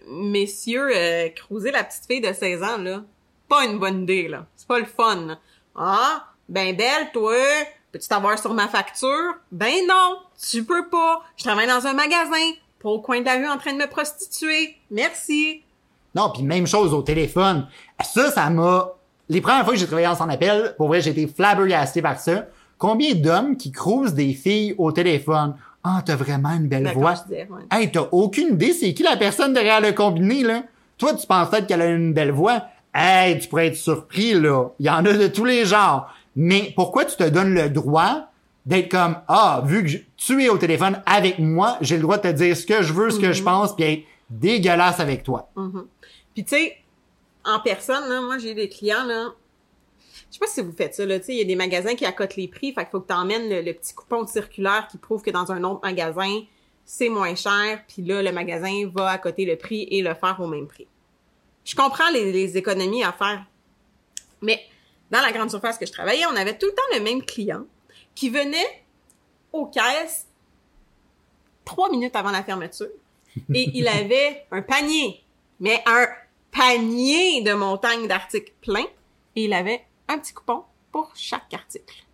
messieurs, 0.08 0.90
euh, 0.94 1.28
cruiser 1.30 1.73
la 1.73 1.82
petite 1.82 2.06
fille 2.06 2.20
de 2.20 2.32
16 2.32 2.62
ans, 2.62 2.78
là, 2.78 3.02
pas 3.49 3.64
une 3.64 3.78
bonne 3.78 4.02
idée, 4.02 4.28
là. 4.28 4.46
C'est 4.54 4.68
pas 4.68 4.78
le 4.78 4.84
fun. 4.84 5.38
Ah, 5.75 6.33
ben 6.48 6.74
belle, 6.76 7.10
toi, 7.12 7.34
peux-tu 7.92 8.08
t'avoir 8.08 8.38
sur 8.38 8.52
ma 8.54 8.68
facture? 8.68 9.34
Ben 9.52 9.72
non, 9.88 10.18
tu 10.50 10.64
peux 10.64 10.88
pas. 10.88 11.22
Je 11.36 11.44
travaille 11.44 11.66
dans 11.66 11.86
un 11.86 11.94
magasin, 11.94 12.52
pas 12.82 12.88
au 12.90 13.00
coin 13.00 13.20
de 13.20 13.24
la 13.24 13.34
rue 13.36 13.48
en 13.48 13.58
train 13.58 13.72
de 13.72 13.78
me 13.78 13.86
prostituer. 13.86 14.76
Merci. 14.90 15.62
Non, 16.14 16.30
puis 16.30 16.42
même 16.42 16.66
chose 16.66 16.94
au 16.94 17.02
téléphone. 17.02 17.66
Ça, 18.04 18.30
ça 18.30 18.48
m'a... 18.50 18.88
Les 19.28 19.40
premières 19.40 19.64
fois 19.64 19.72
que 19.72 19.80
j'ai 19.80 19.86
travaillé 19.86 20.06
en 20.06 20.14
son 20.14 20.28
appel, 20.28 20.74
pour 20.76 20.88
vrai, 20.88 21.00
j'ai 21.00 21.10
été 21.10 21.26
flabbergasté 21.26 22.02
par 22.02 22.20
ça. 22.20 22.46
Combien 22.78 23.14
d'hommes 23.14 23.56
qui 23.56 23.72
crousent 23.72 24.14
des 24.14 24.34
filles 24.34 24.74
au 24.76 24.92
téléphone? 24.92 25.56
Ah, 25.82 26.02
t'as 26.04 26.16
vraiment 26.16 26.50
une 26.50 26.68
belle 26.68 26.84
D'accord, 26.84 27.02
voix. 27.02 27.14
ouais. 27.30 27.46
Hey, 27.70 27.90
t'as 27.90 28.06
aucune 28.12 28.54
idée 28.54 28.72
c'est 28.72 28.94
qui 28.94 29.02
la 29.02 29.16
personne 29.16 29.52
derrière 29.54 29.80
le 29.80 29.92
combiné, 29.92 30.42
là? 30.42 30.62
Toi, 30.98 31.14
tu 31.14 31.26
penses 31.26 31.50
peut-être 31.50 31.66
qu'elle 31.66 31.82
a 31.82 31.86
une 31.86 32.12
belle 32.12 32.30
voix. 32.30 32.62
Hey, 32.94 33.38
tu 33.38 33.48
pourrais 33.48 33.68
être 33.68 33.76
surpris, 33.76 34.34
là. 34.34 34.68
Il 34.78 34.86
y 34.86 34.90
en 34.90 35.04
a 35.04 35.12
de 35.12 35.26
tous 35.26 35.44
les 35.44 35.64
genres. 35.64 36.06
Mais 36.36 36.72
pourquoi 36.74 37.04
tu 37.04 37.16
te 37.16 37.28
donnes 37.28 37.54
le 37.54 37.68
droit 37.70 38.28
d'être 38.66 38.90
comme, 38.90 39.16
ah, 39.28 39.62
vu 39.64 39.82
que 39.82 39.88
je- 39.88 39.98
tu 40.16 40.42
es 40.42 40.48
au 40.48 40.56
téléphone 40.58 41.02
avec 41.06 41.38
moi, 41.38 41.76
j'ai 41.80 41.96
le 41.96 42.02
droit 42.02 42.16
de 42.16 42.22
te 42.22 42.32
dire 42.32 42.56
ce 42.56 42.64
que 42.66 42.82
je 42.82 42.92
veux, 42.92 43.10
ce 43.10 43.20
que 43.20 43.32
je 43.32 43.42
pense, 43.42 43.74
puis 43.74 43.84
être 43.84 44.04
dégueulasse 44.30 45.00
avec 45.00 45.22
toi. 45.22 45.50
Mhm. 45.56 45.86
Puis 46.34 46.44
tu 46.44 46.56
sais, 46.56 46.76
en 47.44 47.60
personne, 47.60 48.08
là, 48.08 48.20
moi 48.22 48.38
j'ai 48.38 48.54
des 48.54 48.68
clients 48.68 49.04
là. 49.04 49.28
Je 50.30 50.34
sais 50.34 50.38
pas 50.40 50.46
si 50.46 50.62
vous 50.62 50.73
faites 50.73 50.94
ça 50.94 51.04
là, 51.06 51.20
tu 51.20 51.26
sais, 51.26 51.32
il 51.34 51.38
y 51.38 51.42
a 51.42 51.44
des 51.44 51.54
magasins 51.56 51.94
qui 51.94 52.04
accotent 52.06 52.36
les 52.36 52.49
prix, 52.49 52.73
fait 52.73 52.80
qu'il 52.82 52.90
faut 52.90 53.00
que 53.00 53.06
tu 53.08 53.14
emmènes 53.14 53.49
le, 53.49 53.60
le 53.60 53.73
petit 53.75 53.94
coupon 53.94 54.26
circulaire 54.26 54.88
qui 54.90 54.99
prouve 54.99 55.23
que 55.23 55.30
dans 55.30 55.52
un 55.52 55.62
autre 55.62 55.80
magasin, 55.84 56.40
c'est 56.86 57.08
moins 57.10 57.34
cher, 57.36 57.82
puis 57.86 58.02
là 58.02 58.23
le 58.23 58.32
magasin 58.32 58.73
va 58.94 59.10
accoter 59.10 59.44
le 59.44 59.56
prix 59.56 59.86
et 59.90 60.02
le 60.02 60.14
faire 60.14 60.36
au 60.40 60.47
même 60.49 60.66
prix. 60.66 60.88
Je 61.64 61.76
comprends 61.76 62.10
les, 62.12 62.32
les 62.32 62.56
économies 62.56 63.04
à 63.04 63.12
faire. 63.12 63.44
Mais 64.42 64.60
dans 65.14 65.20
la 65.20 65.30
grande 65.30 65.48
surface 65.48 65.78
que 65.78 65.86
je 65.86 65.92
travaillais, 65.92 66.26
on 66.26 66.34
avait 66.34 66.58
tout 66.58 66.66
le 66.66 66.72
temps 66.72 66.98
le 66.98 67.00
même 67.00 67.22
client 67.22 67.64
qui 68.16 68.30
venait 68.30 68.84
aux 69.52 69.66
caisses 69.66 70.26
trois 71.64 71.88
minutes 71.88 72.16
avant 72.16 72.32
la 72.32 72.42
fermeture 72.42 72.88
et 73.54 73.70
il 73.74 73.86
avait 74.00 74.44
un 74.50 74.60
panier, 74.60 75.22
mais 75.60 75.80
un 75.86 76.08
panier 76.50 77.42
de 77.42 77.52
montagnes 77.52 78.08
d'articles 78.08 78.52
pleins 78.60 78.86
et 79.36 79.44
il 79.44 79.52
avait 79.52 79.84
un 80.08 80.18
petit 80.18 80.32
coupon 80.32 80.64
pour 80.90 81.12
chaque 81.14 81.54
article. 81.54 82.04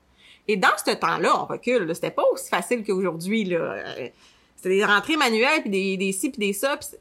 Et 0.47 0.59
dans 0.59 0.77
ce 0.77 0.91
temps-là, 0.91 1.43
on 1.43 1.47
recule, 1.47 1.95
c'était 1.95 2.11
pas 2.11 2.25
aussi 2.33 2.51
facile 2.51 2.85
qu'aujourd'hui. 2.85 3.55
Euh, 3.55 4.09
C'était 4.57 4.71
des 4.77 4.85
rentrées 4.85 5.17
manuelles, 5.17 5.63
puis 5.63 5.71
des, 5.71 5.97
des 5.97 6.13
ci, 6.13 6.31
puis 6.31 6.39
des 6.39 6.53
ça, 6.53 6.77
puis 6.77 6.99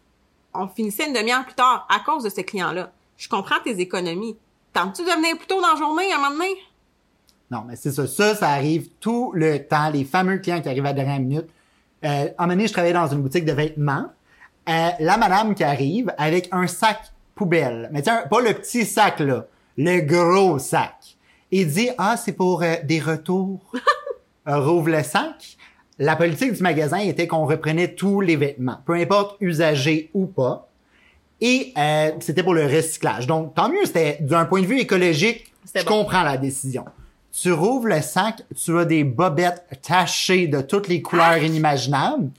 on 0.53 0.67
finissait 0.67 1.07
une 1.07 1.13
demi-heure 1.13 1.43
plus 1.43 1.55
tard 1.55 1.85
à 1.89 1.99
cause 1.99 2.23
de 2.23 2.29
ce 2.29 2.41
client-là. 2.41 2.93
Je 3.17 3.27
comprends 3.27 3.59
tes 3.63 3.79
économies. 3.79 4.37
Tentes-tu 4.73 5.03
de 5.03 5.09
venir 5.09 5.37
plus 5.37 5.47
tôt 5.47 5.61
dans 5.61 5.73
la 5.73 5.75
journée 5.75 6.11
à 6.11 6.15
un 6.15 6.19
moment 6.19 6.31
donné? 6.31 6.55
Non, 7.51 7.63
mais 7.67 7.75
c'est 7.75 7.91
ça. 7.91 8.07
Ça, 8.07 8.35
ça 8.35 8.49
arrive 8.49 8.89
tout 8.99 9.31
le 9.33 9.65
temps. 9.65 9.89
Les 9.89 10.03
fameux 10.03 10.37
clients 10.37 10.61
qui 10.61 10.69
arrivent 10.69 10.85
à 10.85 10.89
la 10.89 10.93
dernière 10.93 11.19
minute. 11.19 11.47
Euh, 12.03 12.07
à 12.07 12.43
un 12.43 12.45
moment 12.45 12.53
donné, 12.53 12.67
je 12.67 12.73
travaillais 12.73 12.93
dans 12.93 13.07
une 13.07 13.21
boutique 13.21 13.45
de 13.45 13.51
vêtements. 13.51 14.05
Euh, 14.69 14.89
la 14.99 15.17
madame 15.17 15.55
qui 15.55 15.63
arrive 15.63 16.13
avec 16.17 16.49
un 16.51 16.67
sac 16.67 17.11
poubelle. 17.33 17.89
Mais 17.91 18.01
tiens, 18.01 18.23
pas 18.29 18.41
le 18.41 18.53
petit 18.53 18.85
sac, 18.85 19.19
là. 19.19 19.45
Le 19.77 20.01
gros 20.01 20.59
sac. 20.59 21.17
Il 21.51 21.67
dit, 21.67 21.89
ah, 21.97 22.17
c'est 22.17 22.33
pour 22.33 22.61
euh, 22.61 22.75
des 22.83 22.99
retours. 22.99 23.59
Euh, 24.47 24.61
rouvre 24.61 24.89
le 24.89 25.03
sac. 25.03 25.57
La 25.99 26.15
politique 26.15 26.53
du 26.53 26.63
magasin 26.63 26.97
était 26.97 27.27
qu'on 27.27 27.45
reprenait 27.45 27.93
tous 27.93 28.21
les 28.21 28.37
vêtements, 28.37 28.79
peu 28.85 28.93
importe 28.93 29.35
usagés 29.41 30.09
ou 30.13 30.25
pas. 30.25 30.68
Et 31.41 31.73
euh, 31.77 32.11
c'était 32.19 32.43
pour 32.43 32.53
le 32.53 32.65
recyclage. 32.65 33.27
Donc, 33.27 33.55
tant 33.55 33.69
mieux, 33.69 33.85
c'était 33.85 34.17
d'un 34.21 34.45
point 34.45 34.61
de 34.61 34.65
vue 34.65 34.79
écologique, 34.79 35.53
je 35.73 35.83
bon. 35.83 36.03
comprends 36.03 36.23
la 36.23 36.37
décision. 36.37 36.85
Tu 37.31 37.51
rouvres 37.53 37.87
le 37.87 38.01
sac, 38.01 38.41
tu 38.55 38.77
as 38.77 38.85
des 38.85 39.03
bobettes 39.03 39.63
tachées 39.81 40.47
de 40.47 40.61
toutes 40.61 40.87
les 40.87 41.01
couleurs 41.01 41.37
inimaginables, 41.37 42.29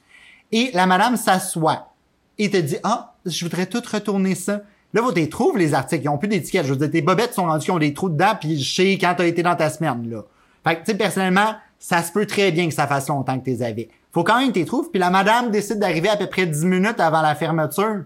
et 0.52 0.70
la 0.74 0.86
madame 0.86 1.16
s'assoit 1.16 1.94
et 2.38 2.50
te 2.50 2.56
dit 2.56 2.76
ah 2.82 3.14
je 3.24 3.44
voudrais 3.44 3.66
tout 3.66 3.82
retourner 3.90 4.34
ça. 4.34 4.62
Là, 4.92 5.02
vous 5.02 5.12
les 5.12 5.28
trouves 5.28 5.56
les 5.56 5.74
articles, 5.74 6.04
ils 6.04 6.08
ont 6.08 6.18
plus 6.18 6.28
d'étiquette. 6.28 6.66
Je 6.66 6.72
veux 6.72 6.78
dire, 6.78 6.90
tes 6.90 7.02
bobettes 7.02 7.34
sont 7.34 7.46
rendues 7.46 7.66
qui 7.66 7.70
ont 7.70 7.78
des 7.78 7.94
trous 7.94 8.08
dedans, 8.08 8.32
puis 8.38 8.60
je 8.60 8.74
sais 8.74 8.98
quand 9.00 9.14
t'as 9.16 9.26
été 9.26 9.42
dans 9.42 9.54
ta 9.54 9.70
semaine 9.70 10.10
là. 10.10 10.22
Fait 10.64 10.74
que 10.74 10.80
tu 10.80 10.90
sais 10.90 10.98
personnellement, 10.98 11.54
ça 11.78 12.02
se 12.02 12.12
peut 12.12 12.26
très 12.26 12.50
bien 12.50 12.68
que 12.68 12.74
ça 12.74 12.86
fasse 12.86 13.08
longtemps 13.08 13.38
que 13.38 13.44
t'es 13.44 13.62
avais. 13.62 13.88
Faut 14.12 14.24
quand 14.24 14.38
même 14.40 14.48
que 14.48 14.54
t'es 14.54 14.64
trouves, 14.64 14.90
puis 14.90 14.98
la 14.98 15.10
madame 15.10 15.50
décide 15.50 15.78
d'arriver 15.78 16.08
à 16.08 16.16
peu 16.16 16.26
près 16.26 16.46
10 16.46 16.64
minutes 16.66 16.98
avant 16.98 17.22
la 17.22 17.34
fermeture. 17.34 18.04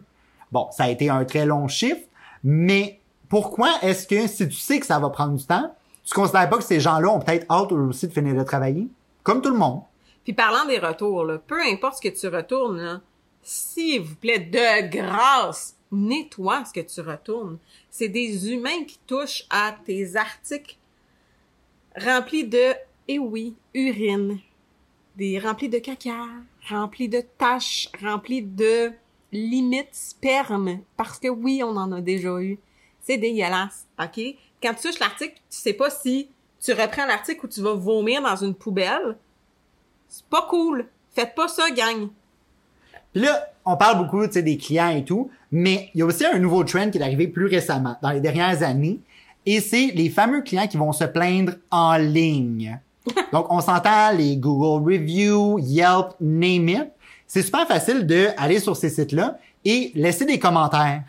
Bon, 0.54 0.68
ça 0.70 0.84
a 0.84 0.88
été 0.88 1.10
un 1.10 1.24
très 1.24 1.46
long 1.46 1.66
chiffre, 1.66 2.06
mais 2.44 3.00
pourquoi 3.28 3.72
est-ce 3.82 4.06
que 4.06 4.28
si 4.28 4.48
tu 4.48 4.54
sais 4.54 4.78
que 4.78 4.86
ça 4.86 5.00
va 5.00 5.10
prendre 5.10 5.34
du 5.34 5.44
temps, 5.44 5.74
tu 6.04 6.14
considères 6.14 6.48
pas 6.48 6.58
que 6.58 6.62
ces 6.62 6.78
gens-là 6.78 7.10
ont 7.10 7.18
peut-être 7.18 7.44
hâte 7.50 7.72
aussi 7.72 8.06
de 8.06 8.12
finir 8.12 8.36
de 8.36 8.44
travailler? 8.44 8.86
Comme 9.24 9.42
tout 9.42 9.50
le 9.50 9.58
monde. 9.58 9.80
Puis 10.22 10.32
parlant 10.32 10.64
des 10.64 10.78
retours, 10.78 11.24
là, 11.24 11.38
peu 11.38 11.60
importe 11.60 11.96
ce 11.96 12.08
que 12.08 12.14
tu 12.14 12.28
retournes, 12.28 13.02
s'il 13.42 14.02
vous 14.02 14.14
plaît, 14.14 14.38
de 14.38 14.88
grâce, 14.90 15.74
nettoie 15.90 16.64
ce 16.64 16.72
que 16.72 16.86
tu 16.86 17.00
retournes. 17.00 17.58
C'est 17.90 18.08
des 18.08 18.52
humains 18.52 18.84
qui 18.86 19.00
touchent 19.08 19.46
à 19.50 19.74
tes 19.84 20.14
articles 20.14 20.76
remplis 21.96 22.44
de, 22.44 22.74
eh 23.08 23.18
oui, 23.18 23.56
urine, 23.74 24.38
des 25.16 25.40
remplis 25.40 25.68
de 25.68 25.80
caca, 25.80 26.26
remplis 26.68 27.08
de 27.08 27.24
taches, 27.38 27.88
remplis 28.00 28.42
de 28.42 28.92
limites 29.34 29.88
sperme, 29.92 30.78
parce 30.96 31.18
que 31.18 31.28
oui, 31.28 31.62
on 31.62 31.76
en 31.76 31.92
a 31.92 32.00
déjà 32.00 32.40
eu. 32.40 32.58
C'est 33.02 33.18
dégueulasse, 33.18 33.86
ok? 33.98 34.20
Quand 34.62 34.74
tu 34.74 34.88
touches 34.88 35.00
l'article, 35.00 35.34
tu 35.50 35.58
sais 35.58 35.74
pas 35.74 35.90
si 35.90 36.28
tu 36.60 36.72
reprends 36.72 37.06
l'article 37.06 37.44
ou 37.44 37.48
tu 37.48 37.60
vas 37.60 37.74
vomir 37.74 38.22
dans 38.22 38.36
une 38.36 38.54
poubelle. 38.54 39.16
C'est 40.08 40.24
pas 40.24 40.46
cool. 40.48 40.86
Faites 41.14 41.34
pas 41.34 41.48
ça, 41.48 41.70
gang. 41.70 42.08
Puis 43.12 43.22
là, 43.22 43.48
on 43.64 43.76
parle 43.76 43.98
beaucoup 43.98 44.26
des 44.26 44.56
clients 44.56 44.88
et 44.88 45.04
tout, 45.04 45.30
mais 45.52 45.90
il 45.94 46.00
y 46.00 46.02
a 46.02 46.06
aussi 46.06 46.24
un 46.24 46.38
nouveau 46.38 46.64
trend 46.64 46.90
qui 46.90 46.98
est 46.98 47.02
arrivé 47.02 47.28
plus 47.28 47.46
récemment, 47.46 47.96
dans 48.02 48.10
les 48.10 48.20
dernières 48.20 48.62
années, 48.62 49.00
et 49.46 49.60
c'est 49.60 49.88
les 49.94 50.08
fameux 50.08 50.42
clients 50.42 50.66
qui 50.66 50.76
vont 50.76 50.92
se 50.92 51.04
plaindre 51.04 51.52
en 51.70 51.96
ligne. 51.96 52.80
Donc, 53.32 53.46
on 53.50 53.60
s'entend 53.60 54.12
les 54.12 54.36
Google 54.36 54.84
Reviews, 54.84 55.58
Yelp, 55.58 56.14
name 56.20 56.68
it. 56.68 56.88
C'est 57.34 57.42
super 57.42 57.66
facile 57.66 58.06
de 58.06 58.28
aller 58.36 58.60
sur 58.60 58.76
ces 58.76 58.88
sites-là 58.88 59.38
et 59.64 59.90
laisser 59.96 60.24
des 60.24 60.38
commentaires. 60.38 61.02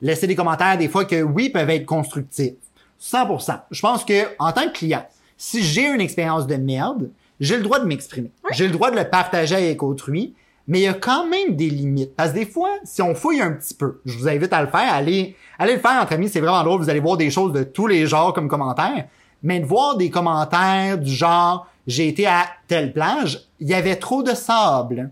Laisser 0.00 0.28
des 0.28 0.36
commentaires 0.36 0.78
des 0.78 0.86
fois 0.86 1.04
que 1.04 1.20
oui 1.20 1.48
peuvent 1.48 1.70
être 1.70 1.86
constructifs. 1.86 2.54
100%. 3.00 3.62
Je 3.68 3.80
pense 3.80 4.04
que 4.04 4.28
en 4.38 4.52
tant 4.52 4.68
que 4.68 4.74
client, 4.74 5.04
si 5.36 5.60
j'ai 5.60 5.88
une 5.88 6.00
expérience 6.00 6.46
de 6.46 6.54
merde, 6.54 7.10
j'ai 7.40 7.56
le 7.56 7.64
droit 7.64 7.80
de 7.80 7.86
m'exprimer. 7.86 8.30
J'ai 8.52 8.68
le 8.68 8.72
droit 8.72 8.92
de 8.92 8.96
le 8.96 9.10
partager 9.10 9.56
avec 9.56 9.82
autrui, 9.82 10.34
mais 10.68 10.78
il 10.78 10.82
y 10.84 10.86
a 10.86 10.94
quand 10.94 11.28
même 11.28 11.56
des 11.56 11.68
limites. 11.68 12.14
Parce 12.14 12.30
que 12.30 12.38
des 12.38 12.46
fois, 12.46 12.70
si 12.84 13.02
on 13.02 13.16
fouille 13.16 13.40
un 13.40 13.50
petit 13.50 13.74
peu, 13.74 14.00
je 14.04 14.16
vous 14.16 14.28
invite 14.28 14.52
à 14.52 14.62
le 14.62 14.68
faire, 14.68 14.94
allez, 14.94 15.34
allez 15.58 15.72
le 15.74 15.80
faire 15.80 16.00
entre 16.00 16.12
amis, 16.12 16.28
c'est 16.28 16.38
vraiment 16.38 16.62
drôle, 16.62 16.80
vous 16.80 16.90
allez 16.90 17.00
voir 17.00 17.16
des 17.16 17.32
choses 17.32 17.52
de 17.52 17.64
tous 17.64 17.88
les 17.88 18.06
genres 18.06 18.32
comme 18.32 18.46
commentaires, 18.46 19.08
mais 19.42 19.58
de 19.58 19.66
voir 19.66 19.96
des 19.96 20.10
commentaires 20.10 20.96
du 20.96 21.10
genre 21.10 21.66
j'ai 21.88 22.06
été 22.06 22.24
à 22.28 22.46
telle 22.68 22.92
plage, 22.92 23.48
il 23.58 23.68
y 23.68 23.74
avait 23.74 23.96
trop 23.96 24.22
de 24.22 24.32
sable. 24.32 25.10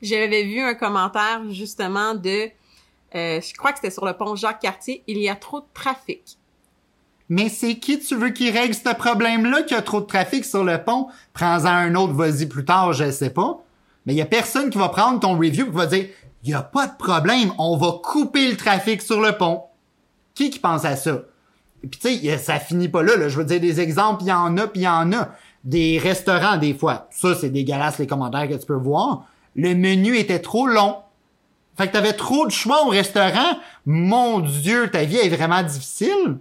J'avais 0.00 0.44
vu 0.44 0.60
un 0.60 0.74
commentaire 0.74 1.42
justement 1.50 2.14
de, 2.14 2.48
euh, 3.14 3.40
je 3.40 3.54
crois 3.54 3.72
que 3.72 3.78
c'était 3.78 3.90
sur 3.90 4.04
le 4.04 4.14
pont 4.14 4.34
Jacques-Cartier, 4.34 5.02
il 5.06 5.18
y 5.18 5.28
a 5.28 5.34
trop 5.34 5.60
de 5.60 5.66
trafic. 5.74 6.38
Mais 7.28 7.48
c'est 7.48 7.76
qui 7.76 7.98
tu 7.98 8.14
veux 8.14 8.30
qui 8.30 8.50
règle 8.50 8.74
ce 8.74 8.94
problème-là 8.94 9.62
qu'il 9.62 9.76
y 9.76 9.78
a 9.78 9.82
trop 9.82 10.00
de 10.00 10.06
trafic 10.06 10.44
sur 10.44 10.64
le 10.64 10.82
pont? 10.82 11.08
Prends-en 11.32 11.66
un 11.66 11.94
autre, 11.94 12.12
vas-y 12.12 12.46
plus 12.46 12.64
tard, 12.64 12.92
je 12.92 13.10
sais 13.10 13.30
pas. 13.30 13.62
Mais 14.04 14.12
il 14.14 14.16
y 14.16 14.22
a 14.22 14.26
personne 14.26 14.70
qui 14.70 14.78
va 14.78 14.88
prendre 14.88 15.20
ton 15.20 15.38
review 15.38 15.64
et 15.64 15.70
qui 15.70 15.76
va 15.76 15.86
dire, 15.86 16.08
il 16.42 16.50
y 16.50 16.54
a 16.54 16.62
pas 16.62 16.86
de 16.88 16.96
problème, 16.96 17.52
on 17.58 17.76
va 17.76 18.00
couper 18.02 18.50
le 18.50 18.56
trafic 18.56 19.00
sur 19.00 19.20
le 19.20 19.32
pont. 19.38 19.62
Qui 20.34 20.50
qui 20.50 20.58
pense 20.58 20.84
à 20.84 20.96
ça? 20.96 21.22
Et 21.84 21.88
puis 21.88 22.00
tu 22.00 22.08
sais, 22.18 22.38
ça 22.38 22.58
finit 22.58 22.88
pas 22.88 23.02
là, 23.02 23.16
là. 23.16 23.28
Je 23.28 23.36
veux 23.36 23.44
dire, 23.44 23.60
des 23.60 23.80
exemples, 23.80 24.22
il 24.24 24.28
y 24.28 24.32
en 24.32 24.56
a, 24.58 24.66
puis 24.66 24.80
il 24.80 24.84
y 24.84 24.88
en 24.88 25.12
a. 25.12 25.30
Des 25.64 25.98
restaurants, 25.98 26.56
des 26.56 26.74
fois. 26.74 27.08
Ça, 27.10 27.34
c'est 27.34 27.50
dégueulasse, 27.50 27.98
les 27.98 28.06
commentaires 28.06 28.48
que 28.48 28.54
tu 28.54 28.66
peux 28.66 28.74
voir. 28.74 29.26
Le 29.54 29.74
menu 29.74 30.16
était 30.16 30.40
trop 30.40 30.66
long. 30.66 30.96
Fait 31.76 31.86
que 31.88 31.92
t'avais 31.92 32.12
trop 32.12 32.46
de 32.46 32.50
choix 32.52 32.84
au 32.84 32.88
restaurant. 32.88 33.58
Mon 33.86 34.40
Dieu, 34.40 34.90
ta 34.90 35.04
vie 35.04 35.16
est 35.18 35.28
vraiment 35.28 35.62
difficile. 35.62 36.38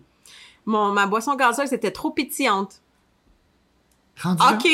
Mon, 0.66 0.90
ma 0.92 1.08
boisson 1.08 1.36
gazeuse 1.36 1.74
était 1.74 1.92
trop 1.92 2.12
pétillante. 2.12 2.82
Rendu 4.22 4.42
là? 4.44 4.54
OK. 4.54 4.68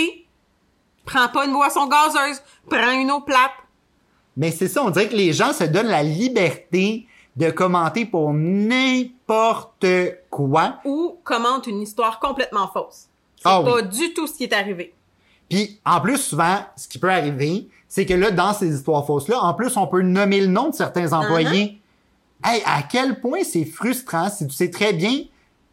Prends 1.05 1.29
pas 1.29 1.45
une 1.45 1.53
boisson 1.53 1.87
gazeuse. 1.87 2.41
Prends 2.69 2.91
une 2.99 3.11
eau 3.11 3.21
plate. 3.21 3.51
Mais 4.35 4.51
c'est 4.51 4.67
ça, 4.67 4.83
on 4.83 4.89
dirait 4.89 5.07
que 5.07 5.15
les 5.15 5.33
gens 5.33 5.53
se 5.53 5.63
donnent 5.63 5.87
la 5.87 6.03
liberté 6.03 7.07
de 7.37 7.49
commenter 7.51 8.05
pour 8.05 8.33
n'importe 8.33 9.85
quoi. 10.29 10.79
Ou 10.85 11.17
commente 11.23 11.67
une 11.67 11.81
histoire 11.81 12.19
complètement 12.19 12.67
fausse. 12.67 13.07
C'est 13.37 13.43
Ah 13.45 13.61
oui. 13.61 13.71
pas 13.71 13.81
du 13.83 14.13
tout 14.13 14.27
ce 14.27 14.33
qui 14.33 14.43
est 14.43 14.53
arrivé. 14.53 14.93
Puis 15.49 15.79
en 15.85 16.01
plus, 16.01 16.17
souvent, 16.17 16.59
ce 16.75 16.87
qui 16.87 16.99
peut 16.99 17.11
arriver, 17.11 17.67
c'est 17.87 18.05
que 18.05 18.13
là, 18.13 18.31
dans 18.31 18.53
ces 18.53 18.75
histoires 18.75 19.05
fausses-là, 19.05 19.39
en 19.39 19.53
plus, 19.53 19.77
on 19.77 19.87
peut 19.87 20.01
nommer 20.01 20.41
le 20.41 20.47
nom 20.47 20.69
de 20.69 20.75
certains 20.75 21.13
employés. 21.13 21.79
Hey, 22.43 22.61
à 22.65 22.83
quel 22.83 23.19
point 23.19 23.43
c'est 23.43 23.65
frustrant 23.65 24.29
si 24.29 24.45
tu 24.45 24.53
sais 24.53 24.69
très 24.69 24.93
bien, 24.93 25.21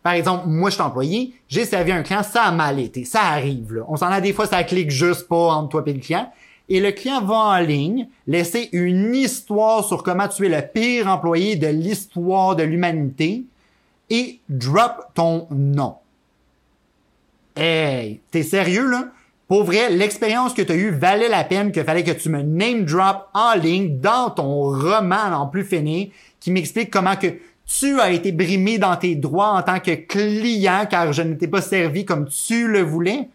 par 0.03 0.13
exemple, 0.13 0.49
moi 0.49 0.71
je 0.71 0.75
suis 0.75 0.83
employé, 0.83 1.35
j'ai 1.49 1.65
servi 1.65 1.91
un 1.91 2.03
client, 2.03 2.23
ça 2.23 2.45
a 2.45 2.53
mal 2.53 2.79
été, 2.79 3.05
ça 3.05 3.23
arrive. 3.23 3.75
Là. 3.75 3.85
On 3.89 3.97
s'en 3.97 4.09
a 4.09 4.21
des 4.21 4.33
fois, 4.33 4.47
ça 4.47 4.63
clique 4.63 4.91
juste 4.91 5.29
pas 5.29 5.55
entre 5.55 5.71
toi 5.71 5.83
et 5.87 5.93
le 5.93 6.01
client. 6.01 6.31
Et 6.69 6.81
le 6.81 6.93
client 6.93 7.23
va 7.23 7.35
en 7.35 7.59
ligne 7.59 8.09
laisser 8.27 8.69
une 8.73 9.15
histoire 9.15 9.85
sur 9.85 10.03
comment 10.03 10.29
tu 10.29 10.47
es 10.47 10.49
le 10.49 10.67
pire 10.67 11.09
employé 11.09 11.57
de 11.57 11.67
l'histoire 11.67 12.57
de 12.57 12.63
l'humanité 12.63 13.45
et 14.11 14.41
drop 14.49 15.07
ton 15.15 15.47
nom. 15.51 15.97
Hey, 17.57 18.21
t'es 18.31 18.43
sérieux 18.43 18.87
là? 18.87 19.07
Pour 19.47 19.65
vrai, 19.65 19.91
l'expérience 19.91 20.55
que 20.55 20.63
tu 20.63 20.73
as 20.73 20.77
eue 20.77 20.91
valait 20.91 21.29
la 21.29 21.45
peine 21.45 21.71
qu'il 21.71 21.85
fallait 21.85 22.03
que 22.03 22.11
tu 22.13 22.31
me 22.31 22.43
name 22.43 22.85
drop 22.85 23.29
en 23.35 23.55
ligne 23.55 24.01
dans 24.01 24.31
ton 24.31 24.71
roman 24.71 25.35
en 25.35 25.47
plus 25.47 25.65
fini 25.65 26.13
qui 26.41 26.51
m'explique 26.51 26.91
comment 26.91 27.17
que 27.17 27.29
tu 27.67 28.01
as 28.01 28.11
été 28.11 28.33
brimé 28.33 28.79
dans 28.79 28.97
tes 28.97 29.17
droits 29.17 29.51
en 29.51 29.63
tant 29.63 29.81
que 29.81 29.95
client 29.95 30.87
car 30.89 31.13
je 31.13 31.23
ne 31.23 31.35
t'ai 31.35 31.49
pas 31.49 31.61
servi 31.61 32.05
comme 32.05 32.29
tu 32.29 32.69
le 32.69 32.81
voulais. 32.81 33.29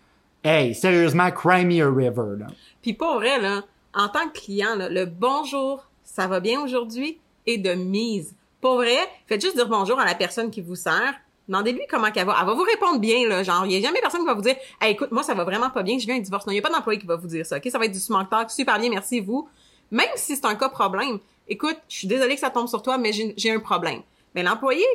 Hey, 0.43 0.73
sérieusement, 0.73 1.31
cry 1.31 1.65
me 1.65 1.83
a 1.83 1.89
river. 1.89 2.45
Puis 2.81 2.93
pour 2.93 3.15
vrai, 3.15 3.39
là, 3.39 3.61
en 3.93 4.07
tant 4.07 4.27
que 4.29 4.39
client, 4.39 4.75
là, 4.75 4.89
le 4.89 5.05
bonjour, 5.05 5.85
ça 6.03 6.27
va 6.27 6.39
bien 6.39 6.61
aujourd'hui? 6.61 7.19
Est 7.45 7.57
de 7.57 7.73
mise. 7.73 8.35
Pour 8.61 8.75
vrai, 8.75 8.97
faites 9.27 9.41
juste 9.41 9.55
dire 9.55 9.67
bonjour 9.67 9.99
à 9.99 10.05
la 10.05 10.15
personne 10.15 10.49
qui 10.49 10.61
vous 10.61 10.75
sert. 10.75 11.13
Demandez-lui 11.49 11.81
comment 11.89 12.11
qu'elle 12.11 12.27
va. 12.27 12.37
Elle 12.39 12.45
va 12.45 12.53
vous 12.53 12.63
répondre 12.63 12.99
bien, 12.99 13.27
là. 13.27 13.41
Genre, 13.41 13.65
il 13.65 13.71
y 13.71 13.77
a 13.77 13.81
jamais 13.81 13.99
personne 13.99 14.21
qui 14.21 14.27
va 14.27 14.35
vous 14.35 14.43
dire, 14.43 14.55
écoute, 14.85 15.11
moi, 15.11 15.23
ça 15.23 15.33
va 15.33 15.43
vraiment 15.43 15.71
pas 15.71 15.81
bien, 15.81 15.97
je 15.97 16.05
viens 16.05 16.15
un 16.15 16.19
divorce. 16.19 16.45
Non, 16.45 16.53
il 16.53 16.57
y 16.57 16.59
a 16.59 16.61
pas 16.61 16.69
d'employé 16.69 16.99
qui 16.99 17.07
va 17.07 17.15
vous 17.15 17.27
dire 17.27 17.43
ça, 17.43 17.57
ok? 17.57 17.67
Ça 17.71 17.79
va 17.79 17.85
être 17.85 17.91
du 17.91 17.99
small 17.99 18.29
talk, 18.29 18.51
super 18.51 18.79
bien, 18.79 18.89
merci 18.91 19.19
vous. 19.19 19.49
Même 19.89 20.07
si 20.15 20.35
c'est 20.35 20.45
un 20.45 20.53
cas 20.53 20.69
problème, 20.69 21.17
écoute, 21.47 21.77
je 21.89 21.97
suis 21.97 22.07
désolée 22.07 22.35
que 22.35 22.39
ça 22.39 22.51
tombe 22.51 22.67
sur 22.67 22.83
toi, 22.83 22.99
mais 22.99 23.11
j'ai 23.35 23.51
un 23.51 23.59
problème. 23.59 24.01
Mais 24.35 24.43
l'employé 24.43 24.85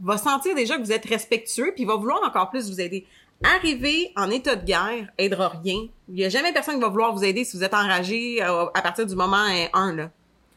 va 0.00 0.18
sentir 0.18 0.56
déjà 0.56 0.76
que 0.76 0.82
vous 0.82 0.90
êtes 0.90 1.04
respectueux, 1.04 1.72
puis 1.72 1.84
va 1.84 1.94
vouloir 1.94 2.20
encore 2.26 2.50
plus 2.50 2.68
vous 2.68 2.80
aider. 2.80 3.06
Arriver 3.44 4.10
en 4.16 4.28
état 4.28 4.56
de 4.56 4.64
guerre 4.64 5.08
aidera 5.18 5.50
rien. 5.50 5.86
Il 6.08 6.18
y 6.18 6.24
a 6.24 6.28
jamais 6.28 6.52
personne 6.52 6.74
qui 6.74 6.80
va 6.80 6.88
vouloir 6.88 7.14
vous 7.14 7.22
aider 7.22 7.44
si 7.44 7.56
vous 7.56 7.62
êtes 7.62 7.74
enragé 7.74 8.42
euh, 8.42 8.66
à 8.74 8.82
partir 8.82 9.06
du 9.06 9.14
moment 9.14 9.44
1, 9.72 9.94
là. 9.94 10.10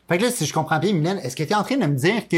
Fait 0.07 0.17
que 0.17 0.23
là, 0.23 0.31
si 0.31 0.45
je 0.45 0.53
comprends 0.53 0.79
bien, 0.79 0.93
Mylène, 0.93 1.19
est-ce 1.19 1.35
que 1.35 1.43
tu 1.43 1.49
es 1.51 1.55
en 1.55 1.63
train 1.63 1.77
de 1.77 1.85
me 1.85 1.95
dire 1.95 2.27
que 2.27 2.37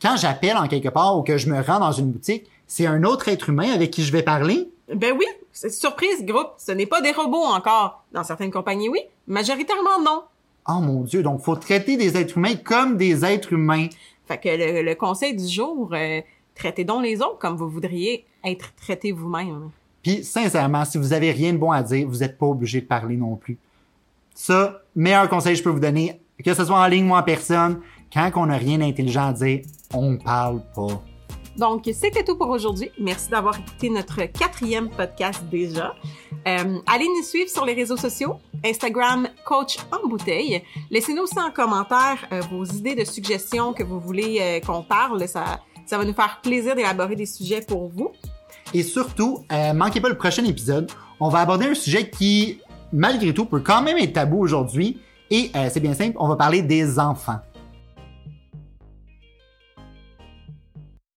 quand 0.00 0.16
j'appelle 0.16 0.56
en 0.56 0.68
quelque 0.68 0.88
part 0.88 1.18
ou 1.18 1.22
que 1.22 1.38
je 1.38 1.48
me 1.48 1.60
rends 1.60 1.80
dans 1.80 1.92
une 1.92 2.10
boutique, 2.10 2.46
c'est 2.66 2.86
un 2.86 3.02
autre 3.04 3.28
être 3.28 3.48
humain 3.48 3.70
avec 3.72 3.90
qui 3.90 4.02
je 4.02 4.12
vais 4.12 4.22
parler? 4.22 4.68
Ben 4.94 5.14
oui, 5.18 5.26
c'est 5.52 5.70
surprise, 5.70 6.24
groupe. 6.24 6.52
Ce 6.58 6.72
n'est 6.72 6.86
pas 6.86 7.00
des 7.00 7.12
robots 7.12 7.44
encore. 7.44 8.04
Dans 8.12 8.24
certaines 8.24 8.50
compagnies, 8.50 8.88
oui. 8.88 9.00
Majoritairement, 9.26 10.00
non. 10.04 10.22
Oh 10.68 10.80
mon 10.80 11.02
Dieu, 11.02 11.22
donc 11.22 11.42
faut 11.42 11.56
traiter 11.56 11.96
des 11.96 12.16
êtres 12.16 12.38
humains 12.38 12.56
comme 12.56 12.96
des 12.96 13.24
êtres 13.24 13.52
humains. 13.52 13.88
Fait 14.26 14.38
que 14.38 14.48
le, 14.48 14.82
le 14.82 14.94
conseil 14.96 15.36
du 15.36 15.46
jour, 15.46 15.90
euh, 15.92 16.20
traitez 16.54 16.84
donc 16.84 17.04
les 17.04 17.20
autres 17.20 17.38
comme 17.38 17.56
vous 17.56 17.68
voudriez 17.68 18.24
être 18.44 18.74
traité 18.74 19.12
vous-même. 19.12 19.70
Puis 20.02 20.24
sincèrement, 20.24 20.84
si 20.84 20.98
vous 20.98 21.12
avez 21.12 21.30
rien 21.30 21.52
de 21.52 21.58
bon 21.58 21.70
à 21.70 21.82
dire, 21.82 22.06
vous 22.08 22.18
n'êtes 22.18 22.38
pas 22.38 22.46
obligé 22.46 22.80
de 22.80 22.86
parler 22.86 23.16
non 23.16 23.36
plus. 23.36 23.58
Ça, 24.34 24.82
meilleur 24.94 25.28
conseil 25.28 25.54
que 25.54 25.58
je 25.58 25.64
peux 25.64 25.70
vous 25.70 25.80
donner, 25.80 26.20
que 26.44 26.54
ce 26.54 26.64
soit 26.64 26.78
en 26.78 26.86
ligne 26.86 27.10
ou 27.10 27.14
en 27.14 27.22
personne, 27.22 27.80
quand 28.12 28.30
on 28.36 28.46
n'a 28.46 28.56
rien 28.56 28.78
d'intelligent 28.78 29.28
à 29.28 29.32
dire, 29.32 29.60
on 29.92 30.16
parle 30.16 30.62
pas. 30.74 31.02
Donc, 31.56 31.88
c'était 31.94 32.22
tout 32.22 32.36
pour 32.36 32.50
aujourd'hui. 32.50 32.90
Merci 33.00 33.30
d'avoir 33.30 33.58
écouté 33.58 33.88
notre 33.88 34.24
quatrième 34.26 34.90
podcast 34.90 35.42
déjà. 35.50 35.94
Euh, 36.46 36.78
allez 36.86 37.06
nous 37.06 37.22
suivre 37.22 37.48
sur 37.48 37.64
les 37.64 37.72
réseaux 37.72 37.96
sociaux, 37.96 38.36
Instagram 38.64 39.28
Coach 39.44 39.78
en 39.90 40.06
bouteille. 40.06 40.62
Laissez-nous 40.90 41.22
aussi 41.22 41.38
en 41.38 41.50
commentaire 41.50 42.18
euh, 42.30 42.40
vos 42.50 42.64
idées 42.64 42.94
de 42.94 43.04
suggestions 43.04 43.72
que 43.72 43.82
vous 43.82 43.98
voulez 43.98 44.38
euh, 44.40 44.60
qu'on 44.60 44.82
parle. 44.82 45.26
Ça, 45.26 45.60
ça 45.86 45.96
va 45.96 46.04
nous 46.04 46.12
faire 46.12 46.40
plaisir 46.42 46.74
d'élaborer 46.74 47.16
des 47.16 47.26
sujets 47.26 47.62
pour 47.62 47.88
vous. 47.88 48.12
Et 48.74 48.82
surtout, 48.82 49.44
manquez 49.74 50.00
pas 50.00 50.08
le 50.08 50.18
prochain 50.18 50.44
épisode. 50.44 50.90
On 51.20 51.28
va 51.28 51.38
aborder 51.38 51.66
un 51.66 51.74
sujet 51.74 52.10
qui, 52.10 52.60
malgré 52.92 53.32
tout, 53.32 53.46
peut 53.46 53.60
quand 53.60 53.80
même 53.80 53.96
être 53.96 54.12
tabou 54.12 54.42
aujourd'hui. 54.42 54.98
Et 55.30 55.52
c'est 55.70 55.78
bien 55.78 55.94
simple, 55.94 56.16
on 56.18 56.28
va 56.28 56.34
parler 56.34 56.62
des 56.62 56.98
enfants. 56.98 57.38